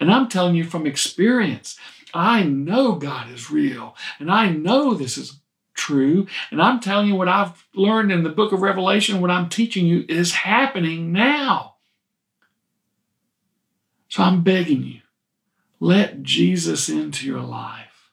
And 0.00 0.10
I'm 0.10 0.28
telling 0.28 0.54
you 0.54 0.64
from 0.64 0.86
experience, 0.86 1.78
I 2.14 2.42
know 2.44 2.94
God 2.94 3.30
is 3.30 3.50
real, 3.50 3.94
and 4.18 4.30
I 4.30 4.48
know 4.48 4.94
this 4.94 5.18
is 5.18 5.40
true. 5.74 6.26
And 6.50 6.60
I'm 6.60 6.80
telling 6.80 7.08
you 7.08 7.14
what 7.14 7.28
I've 7.28 7.66
learned 7.74 8.12
in 8.12 8.22
the 8.22 8.28
book 8.30 8.52
of 8.52 8.60
Revelation, 8.60 9.20
what 9.20 9.30
I'm 9.30 9.48
teaching 9.48 9.86
you 9.86 10.04
is 10.08 10.32
happening 10.32 11.12
now. 11.12 11.76
So 14.08 14.22
I'm 14.22 14.42
begging 14.42 14.82
you 14.82 14.99
let 15.80 16.22
Jesus 16.22 16.88
into 16.88 17.26
your 17.26 17.40
life. 17.40 18.10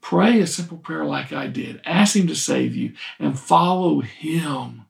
Pray 0.00 0.40
a 0.40 0.46
simple 0.46 0.76
prayer 0.76 1.04
like 1.04 1.32
I 1.32 1.46
did. 1.46 1.80
Ask 1.86 2.16
Him 2.16 2.26
to 2.26 2.34
save 2.34 2.76
you 2.76 2.92
and 3.18 3.38
follow 3.38 4.00
Him. 4.00 4.84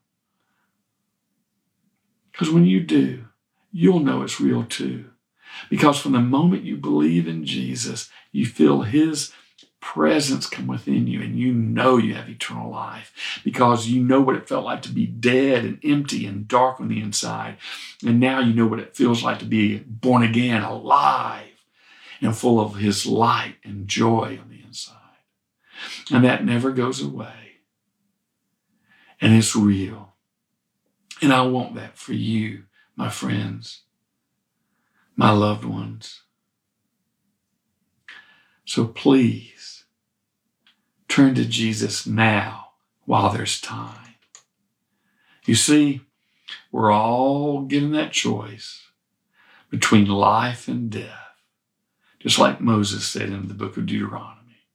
Because 2.33 2.51
when 2.51 2.65
you 2.65 2.81
do, 2.81 3.27
you'll 3.71 4.01
know 4.01 4.23
it's 4.23 4.41
real 4.41 4.65
too. 4.65 5.05
Because 5.71 6.01
from 6.01 6.13
the 6.13 6.21
moment 6.21 6.65
you 6.65 6.77
believe 6.77 7.29
in 7.29 7.45
Jesus, 7.45 8.11
you 8.33 8.45
feel 8.45 8.83
His 8.83 9.33
presence 9.85 10.47
come 10.47 10.67
within 10.67 11.07
you 11.07 11.21
and 11.21 11.39
you 11.39 11.53
know 11.53 11.99
you 11.99 12.15
have 12.15 12.27
eternal 12.27 12.71
life 12.71 13.41
because 13.45 13.87
you 13.87 14.03
know 14.03 14.19
what 14.19 14.35
it 14.35 14.49
felt 14.49 14.65
like 14.65 14.81
to 14.81 14.89
be 14.89 15.07
dead 15.07 15.63
and 15.63 15.79
empty 15.85 16.27
and 16.27 16.49
dark 16.49 16.81
on 16.81 16.89
the 16.89 17.03
inside. 17.03 17.59
And 18.05 18.19
now 18.19 18.41
you 18.41 18.55
know 18.55 18.67
what 18.67 18.81
it 18.81 18.97
feels 18.97 19.23
like 19.23 19.39
to 19.41 19.45
be 19.45 19.81
born 19.81 20.23
again, 20.23 20.63
alive, 20.63 21.51
and 22.23 22.35
full 22.35 22.59
of 22.61 22.77
His 22.77 23.05
light 23.05 23.57
and 23.63 23.87
joy 23.87 24.39
on 24.43 24.49
the 24.49 24.65
inside. 24.67 24.95
And 26.11 26.25
that 26.25 26.47
never 26.47 26.73
goes 26.73 27.03
away. 27.03 27.59
And 29.21 29.35
it's 29.35 29.55
real. 29.55 30.15
And 31.21 31.31
I 31.31 31.43
want 31.43 31.75
that 31.75 31.99
for 31.99 32.15
you, 32.15 32.65
my 32.97 33.11
friends, 33.11 33.83
my 35.15 35.31
loved 35.31 35.67
ones. 35.67 36.23
So 38.65 38.87
please, 38.87 39.74
Turn 41.15 41.37
to 41.37 41.45
Jesus 41.45 42.09
now 42.09 42.71
while 43.05 43.31
there's 43.31 43.61
time. 43.61 44.17
You 45.47 45.55
see, 45.55 46.01
we're 46.73 46.93
all 46.93 47.67
given 47.67 47.93
that 47.93 48.11
choice 48.11 48.89
between 49.71 50.07
life 50.07 50.67
and 50.67 50.91
death, 50.91 51.39
just 52.19 52.41
like 52.41 52.61
Moses 52.61 53.07
said 53.07 53.29
in 53.29 53.47
the 53.47 53.55
book 53.55 53.77
of 53.77 53.87
Deuteronomy. 53.87 54.67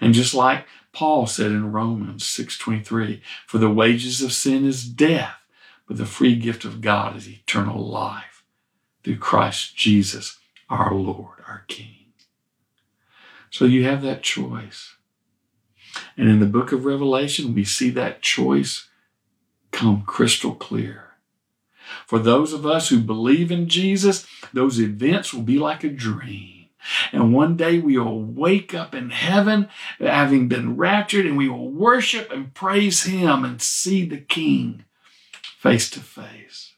And 0.00 0.14
just 0.14 0.32
like 0.32 0.64
Paul 0.92 1.26
said 1.26 1.50
in 1.50 1.72
Romans 1.72 2.22
6:23, 2.22 3.20
for 3.44 3.58
the 3.58 3.68
wages 3.68 4.22
of 4.22 4.32
sin 4.32 4.64
is 4.64 4.84
death, 4.84 5.40
but 5.88 5.96
the 5.96 6.06
free 6.06 6.36
gift 6.36 6.64
of 6.64 6.80
God 6.80 7.16
is 7.16 7.28
eternal 7.28 7.84
life 7.84 8.44
through 9.02 9.18
Christ 9.18 9.74
Jesus, 9.74 10.38
our 10.70 10.94
Lord, 10.94 11.42
our 11.48 11.64
King. 11.66 12.12
So 13.50 13.64
you 13.64 13.82
have 13.82 14.02
that 14.02 14.22
choice. 14.22 14.94
And 16.16 16.28
in 16.28 16.40
the 16.40 16.46
book 16.46 16.72
of 16.72 16.84
Revelation, 16.84 17.54
we 17.54 17.64
see 17.64 17.90
that 17.90 18.22
choice 18.22 18.88
come 19.70 20.02
crystal 20.06 20.54
clear. 20.54 21.04
For 22.06 22.18
those 22.18 22.52
of 22.52 22.66
us 22.66 22.88
who 22.88 23.00
believe 23.00 23.50
in 23.50 23.68
Jesus, 23.68 24.26
those 24.52 24.80
events 24.80 25.32
will 25.32 25.42
be 25.42 25.58
like 25.58 25.84
a 25.84 25.88
dream. 25.88 26.66
And 27.12 27.34
one 27.34 27.56
day 27.56 27.78
we 27.78 27.98
will 27.98 28.22
wake 28.22 28.74
up 28.74 28.94
in 28.94 29.10
heaven, 29.10 29.68
having 29.98 30.48
been 30.48 30.76
raptured, 30.76 31.26
and 31.26 31.36
we 31.36 31.48
will 31.48 31.70
worship 31.70 32.30
and 32.30 32.54
praise 32.54 33.04
Him 33.04 33.44
and 33.44 33.60
see 33.60 34.04
the 34.04 34.18
King 34.18 34.84
face 35.58 35.90
to 35.90 36.00
face. 36.00 36.72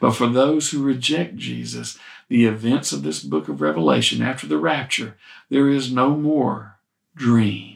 But 0.00 0.12
for 0.12 0.26
those 0.26 0.70
who 0.70 0.82
reject 0.82 1.36
Jesus, 1.36 1.98
the 2.28 2.46
events 2.46 2.92
of 2.92 3.02
this 3.02 3.22
book 3.22 3.48
of 3.48 3.60
Revelation 3.60 4.22
after 4.22 4.46
the 4.46 4.58
rapture, 4.58 5.16
there 5.50 5.68
is 5.68 5.92
no 5.92 6.16
more 6.16 6.78
dream. 7.14 7.73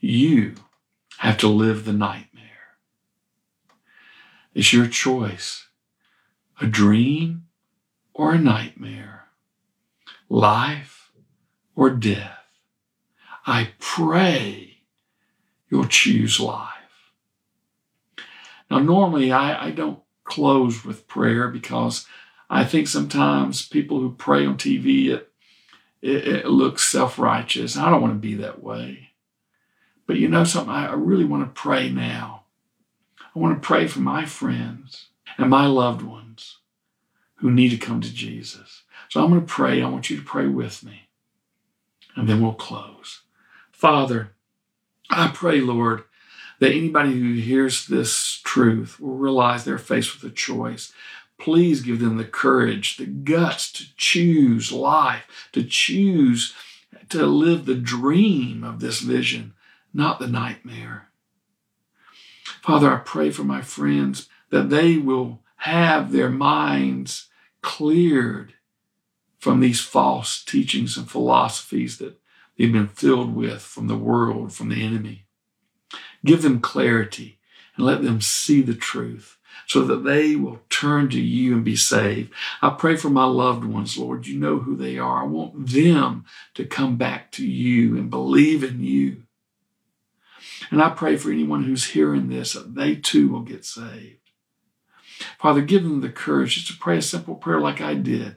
You 0.00 0.54
have 1.18 1.36
to 1.38 1.48
live 1.48 1.84
the 1.84 1.92
nightmare. 1.92 2.40
It's 4.54 4.72
your 4.72 4.86
choice. 4.86 5.66
A 6.60 6.66
dream 6.66 7.44
or 8.14 8.32
a 8.32 8.38
nightmare. 8.38 9.26
Life 10.28 11.12
or 11.76 11.90
death. 11.90 12.38
I 13.46 13.70
pray 13.78 14.78
you'll 15.70 15.86
choose 15.86 16.40
life. 16.40 16.68
Now, 18.70 18.78
normally 18.78 19.32
I, 19.32 19.66
I 19.66 19.70
don't 19.70 20.00
close 20.24 20.84
with 20.84 21.08
prayer 21.08 21.48
because 21.48 22.06
I 22.48 22.64
think 22.64 22.88
sometimes 22.88 23.66
people 23.66 24.00
who 24.00 24.14
pray 24.14 24.46
on 24.46 24.56
TV, 24.56 25.08
it, 25.08 25.30
it, 26.00 26.28
it 26.28 26.46
looks 26.46 26.82
self 26.88 27.18
righteous. 27.18 27.76
I 27.76 27.90
don't 27.90 28.00
want 28.00 28.14
to 28.14 28.18
be 28.18 28.34
that 28.36 28.62
way. 28.62 29.09
But 30.10 30.18
you 30.18 30.28
know 30.28 30.42
something? 30.42 30.74
I 30.74 30.92
really 30.94 31.24
want 31.24 31.44
to 31.44 31.60
pray 31.60 31.88
now. 31.88 32.42
I 33.32 33.38
want 33.38 33.54
to 33.54 33.64
pray 33.64 33.86
for 33.86 34.00
my 34.00 34.24
friends 34.24 35.06
and 35.38 35.48
my 35.48 35.66
loved 35.66 36.02
ones 36.02 36.56
who 37.36 37.48
need 37.48 37.68
to 37.68 37.76
come 37.76 38.00
to 38.00 38.12
Jesus. 38.12 38.82
So 39.08 39.22
I'm 39.22 39.30
going 39.30 39.40
to 39.40 39.46
pray. 39.46 39.80
I 39.80 39.88
want 39.88 40.10
you 40.10 40.16
to 40.16 40.24
pray 40.24 40.48
with 40.48 40.82
me. 40.82 41.02
And 42.16 42.28
then 42.28 42.42
we'll 42.42 42.54
close. 42.54 43.20
Father, 43.70 44.32
I 45.08 45.30
pray, 45.32 45.60
Lord, 45.60 46.02
that 46.58 46.72
anybody 46.72 47.12
who 47.12 47.34
hears 47.34 47.86
this 47.86 48.40
truth 48.42 48.98
will 48.98 49.14
realize 49.14 49.62
they're 49.64 49.78
faced 49.78 50.20
with 50.20 50.28
a 50.32 50.34
choice. 50.34 50.92
Please 51.38 51.82
give 51.82 52.00
them 52.00 52.16
the 52.16 52.24
courage, 52.24 52.96
the 52.96 53.06
guts 53.06 53.70
to 53.74 53.84
choose 53.96 54.72
life, 54.72 55.48
to 55.52 55.62
choose 55.62 56.52
to 57.10 57.26
live 57.26 57.64
the 57.64 57.76
dream 57.76 58.64
of 58.64 58.80
this 58.80 58.98
vision 58.98 59.54
not 59.92 60.18
the 60.18 60.26
nightmare. 60.26 61.08
Father, 62.62 62.92
I 62.92 62.98
pray 62.98 63.30
for 63.30 63.44
my 63.44 63.62
friends 63.62 64.28
that 64.50 64.70
they 64.70 64.96
will 64.96 65.40
have 65.56 66.12
their 66.12 66.30
minds 66.30 67.28
cleared 67.62 68.54
from 69.38 69.60
these 69.60 69.80
false 69.80 70.44
teachings 70.44 70.96
and 70.96 71.10
philosophies 71.10 71.98
that 71.98 72.20
they've 72.56 72.72
been 72.72 72.88
filled 72.88 73.34
with 73.34 73.62
from 73.62 73.86
the 73.86 73.96
world, 73.96 74.52
from 74.52 74.68
the 74.68 74.84
enemy. 74.84 75.26
Give 76.24 76.42
them 76.42 76.60
clarity 76.60 77.38
and 77.76 77.86
let 77.86 78.02
them 78.02 78.20
see 78.20 78.60
the 78.60 78.74
truth 78.74 79.38
so 79.66 79.84
that 79.84 80.04
they 80.04 80.36
will 80.36 80.60
turn 80.68 81.08
to 81.10 81.20
you 81.20 81.54
and 81.54 81.64
be 81.64 81.76
saved. 81.76 82.32
I 82.60 82.70
pray 82.70 82.96
for 82.96 83.08
my 83.10 83.24
loved 83.24 83.64
ones, 83.64 83.96
Lord. 83.96 84.26
You 84.26 84.38
know 84.38 84.58
who 84.58 84.76
they 84.76 84.98
are. 84.98 85.22
I 85.22 85.26
want 85.26 85.68
them 85.68 86.24
to 86.54 86.64
come 86.64 86.96
back 86.96 87.32
to 87.32 87.46
you 87.46 87.96
and 87.96 88.10
believe 88.10 88.62
in 88.62 88.82
you. 88.82 89.22
And 90.70 90.80
I 90.80 90.90
pray 90.90 91.16
for 91.16 91.30
anyone 91.30 91.64
who's 91.64 91.88
hearing 91.88 92.28
this 92.28 92.52
that 92.52 92.74
they 92.74 92.94
too 92.94 93.28
will 93.28 93.40
get 93.40 93.64
saved. 93.64 94.18
Father, 95.38 95.60
give 95.60 95.82
them 95.82 96.00
the 96.00 96.08
courage 96.08 96.54
just 96.54 96.68
to 96.68 96.78
pray 96.78 96.98
a 96.98 97.02
simple 97.02 97.34
prayer 97.34 97.60
like 97.60 97.80
I 97.80 97.94
did. 97.94 98.36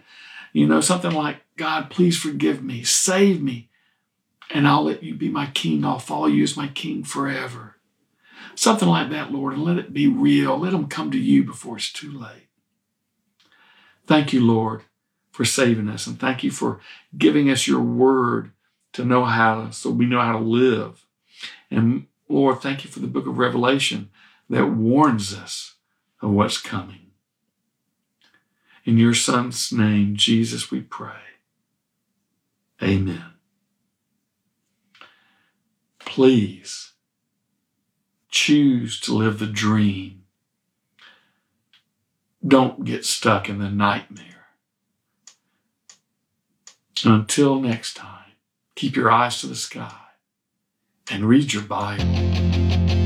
You 0.52 0.68
know, 0.68 0.82
something 0.82 1.12
like, 1.12 1.38
God, 1.56 1.90
please 1.90 2.18
forgive 2.18 2.64
me, 2.64 2.84
save 2.84 3.42
me, 3.42 3.70
and 4.52 4.68
I'll 4.68 4.84
let 4.84 5.04
you 5.04 5.16
be 5.16 5.30
my 5.30 5.48
king. 5.48 5.86
I'll 5.86 6.00
follow 6.00 6.28
you 6.28 6.44
as 6.44 6.58
my 6.58 6.68
king 6.68 7.04
forever. 7.04 7.78
Something 8.56 8.90
like 8.90 9.10
that, 9.10 9.32
Lord, 9.32 9.54
and 9.54 9.64
let 9.64 9.78
it 9.78 9.94
be 9.94 10.08
real. 10.08 10.58
Let 10.58 10.72
them 10.72 10.88
come 10.88 11.12
to 11.12 11.18
you 11.18 11.44
before 11.44 11.78
it's 11.78 11.92
too 11.92 12.12
late. 12.12 12.48
Thank 14.06 14.34
you, 14.34 14.46
Lord, 14.46 14.84
for 15.32 15.46
saving 15.46 15.90
us, 15.90 16.06
and 16.06 16.20
thank 16.20 16.44
you 16.44 16.52
for 16.52 16.80
giving 17.18 17.50
us 17.50 17.68
your 17.68 17.82
word 17.82 18.52
to 18.92 19.06
know 19.06 19.26
how 19.26 19.72
so 19.72 19.90
we 19.90 20.06
know 20.06 20.22
how 20.22 20.34
to 20.34 20.44
live. 20.44 21.06
And 21.72 22.06
Lord, 22.34 22.62
thank 22.62 22.84
you 22.84 22.90
for 22.90 23.00
the 23.00 23.06
book 23.06 23.28
of 23.28 23.38
Revelation 23.38 24.10
that 24.50 24.66
warns 24.66 25.36
us 25.36 25.76
of 26.20 26.32
what's 26.32 26.58
coming. 26.60 27.12
In 28.86 28.98
your 28.98 29.14
Son's 29.14 29.72
name, 29.72 30.16
Jesus, 30.16 30.72
we 30.72 30.82
pray. 30.82 31.22
Amen. 32.82 33.24
Please 36.00 36.94
choose 38.32 39.00
to 39.02 39.14
live 39.14 39.38
the 39.38 39.46
dream. 39.46 40.24
Don't 42.46 42.84
get 42.84 43.06
stuck 43.06 43.48
in 43.48 43.60
the 43.60 43.70
nightmare. 43.70 44.48
Until 47.06 47.62
next 47.62 47.94
time, 47.94 48.32
keep 48.74 48.96
your 48.96 49.12
eyes 49.12 49.40
to 49.42 49.48
the 49.48 49.56
sky 49.56 50.03
and 51.12 51.26
read 51.26 51.54
your 51.54 51.64
Bible. 51.64 53.03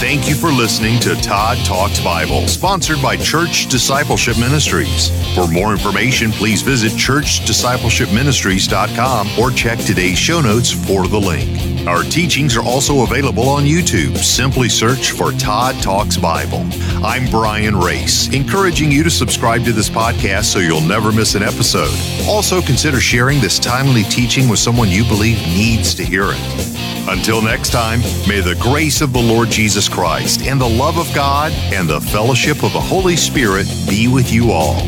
Thank 0.00 0.30
you 0.30 0.34
for 0.34 0.50
listening 0.50 0.98
to 1.00 1.14
Todd 1.16 1.58
Talks 1.58 2.00
Bible, 2.00 2.48
sponsored 2.48 3.02
by 3.02 3.18
Church 3.18 3.66
Discipleship 3.66 4.38
Ministries. 4.38 5.10
For 5.34 5.46
more 5.46 5.72
information, 5.72 6.32
please 6.32 6.62
visit 6.62 6.92
churchdiscipleshipministries.com 6.92 9.28
or 9.38 9.50
check 9.50 9.78
today's 9.80 10.16
show 10.16 10.40
notes 10.40 10.70
for 10.70 11.06
the 11.06 11.20
link. 11.20 11.86
Our 11.86 12.02
teachings 12.02 12.56
are 12.56 12.64
also 12.64 13.02
available 13.02 13.50
on 13.50 13.64
YouTube. 13.64 14.16
Simply 14.16 14.70
search 14.70 15.10
for 15.10 15.32
Todd 15.32 15.82
Talks 15.82 16.16
Bible. 16.16 16.64
I'm 17.04 17.30
Brian 17.30 17.76
Race, 17.76 18.32
encouraging 18.32 18.90
you 18.90 19.02
to 19.02 19.10
subscribe 19.10 19.64
to 19.64 19.74
this 19.74 19.90
podcast 19.90 20.44
so 20.44 20.60
you'll 20.60 20.80
never 20.80 21.12
miss 21.12 21.34
an 21.34 21.42
episode. 21.42 21.94
Also, 22.26 22.62
consider 22.62 23.00
sharing 23.00 23.38
this 23.38 23.58
timely 23.58 24.04
teaching 24.04 24.48
with 24.48 24.60
someone 24.60 24.88
you 24.88 25.04
believe 25.04 25.36
needs 25.48 25.94
to 25.96 26.06
hear 26.06 26.28
it. 26.28 26.99
Until 27.08 27.42
next 27.42 27.70
time, 27.70 28.00
may 28.28 28.40
the 28.40 28.56
grace 28.60 29.00
of 29.00 29.12
the 29.12 29.20
Lord 29.20 29.48
Jesus 29.48 29.88
Christ 29.88 30.42
and 30.42 30.60
the 30.60 30.68
love 30.68 30.98
of 30.98 31.12
God 31.14 31.52
and 31.72 31.88
the 31.88 32.00
fellowship 32.00 32.62
of 32.62 32.72
the 32.72 32.80
Holy 32.80 33.16
Spirit 33.16 33.66
be 33.88 34.06
with 34.08 34.32
you 34.32 34.52
all. 34.52 34.80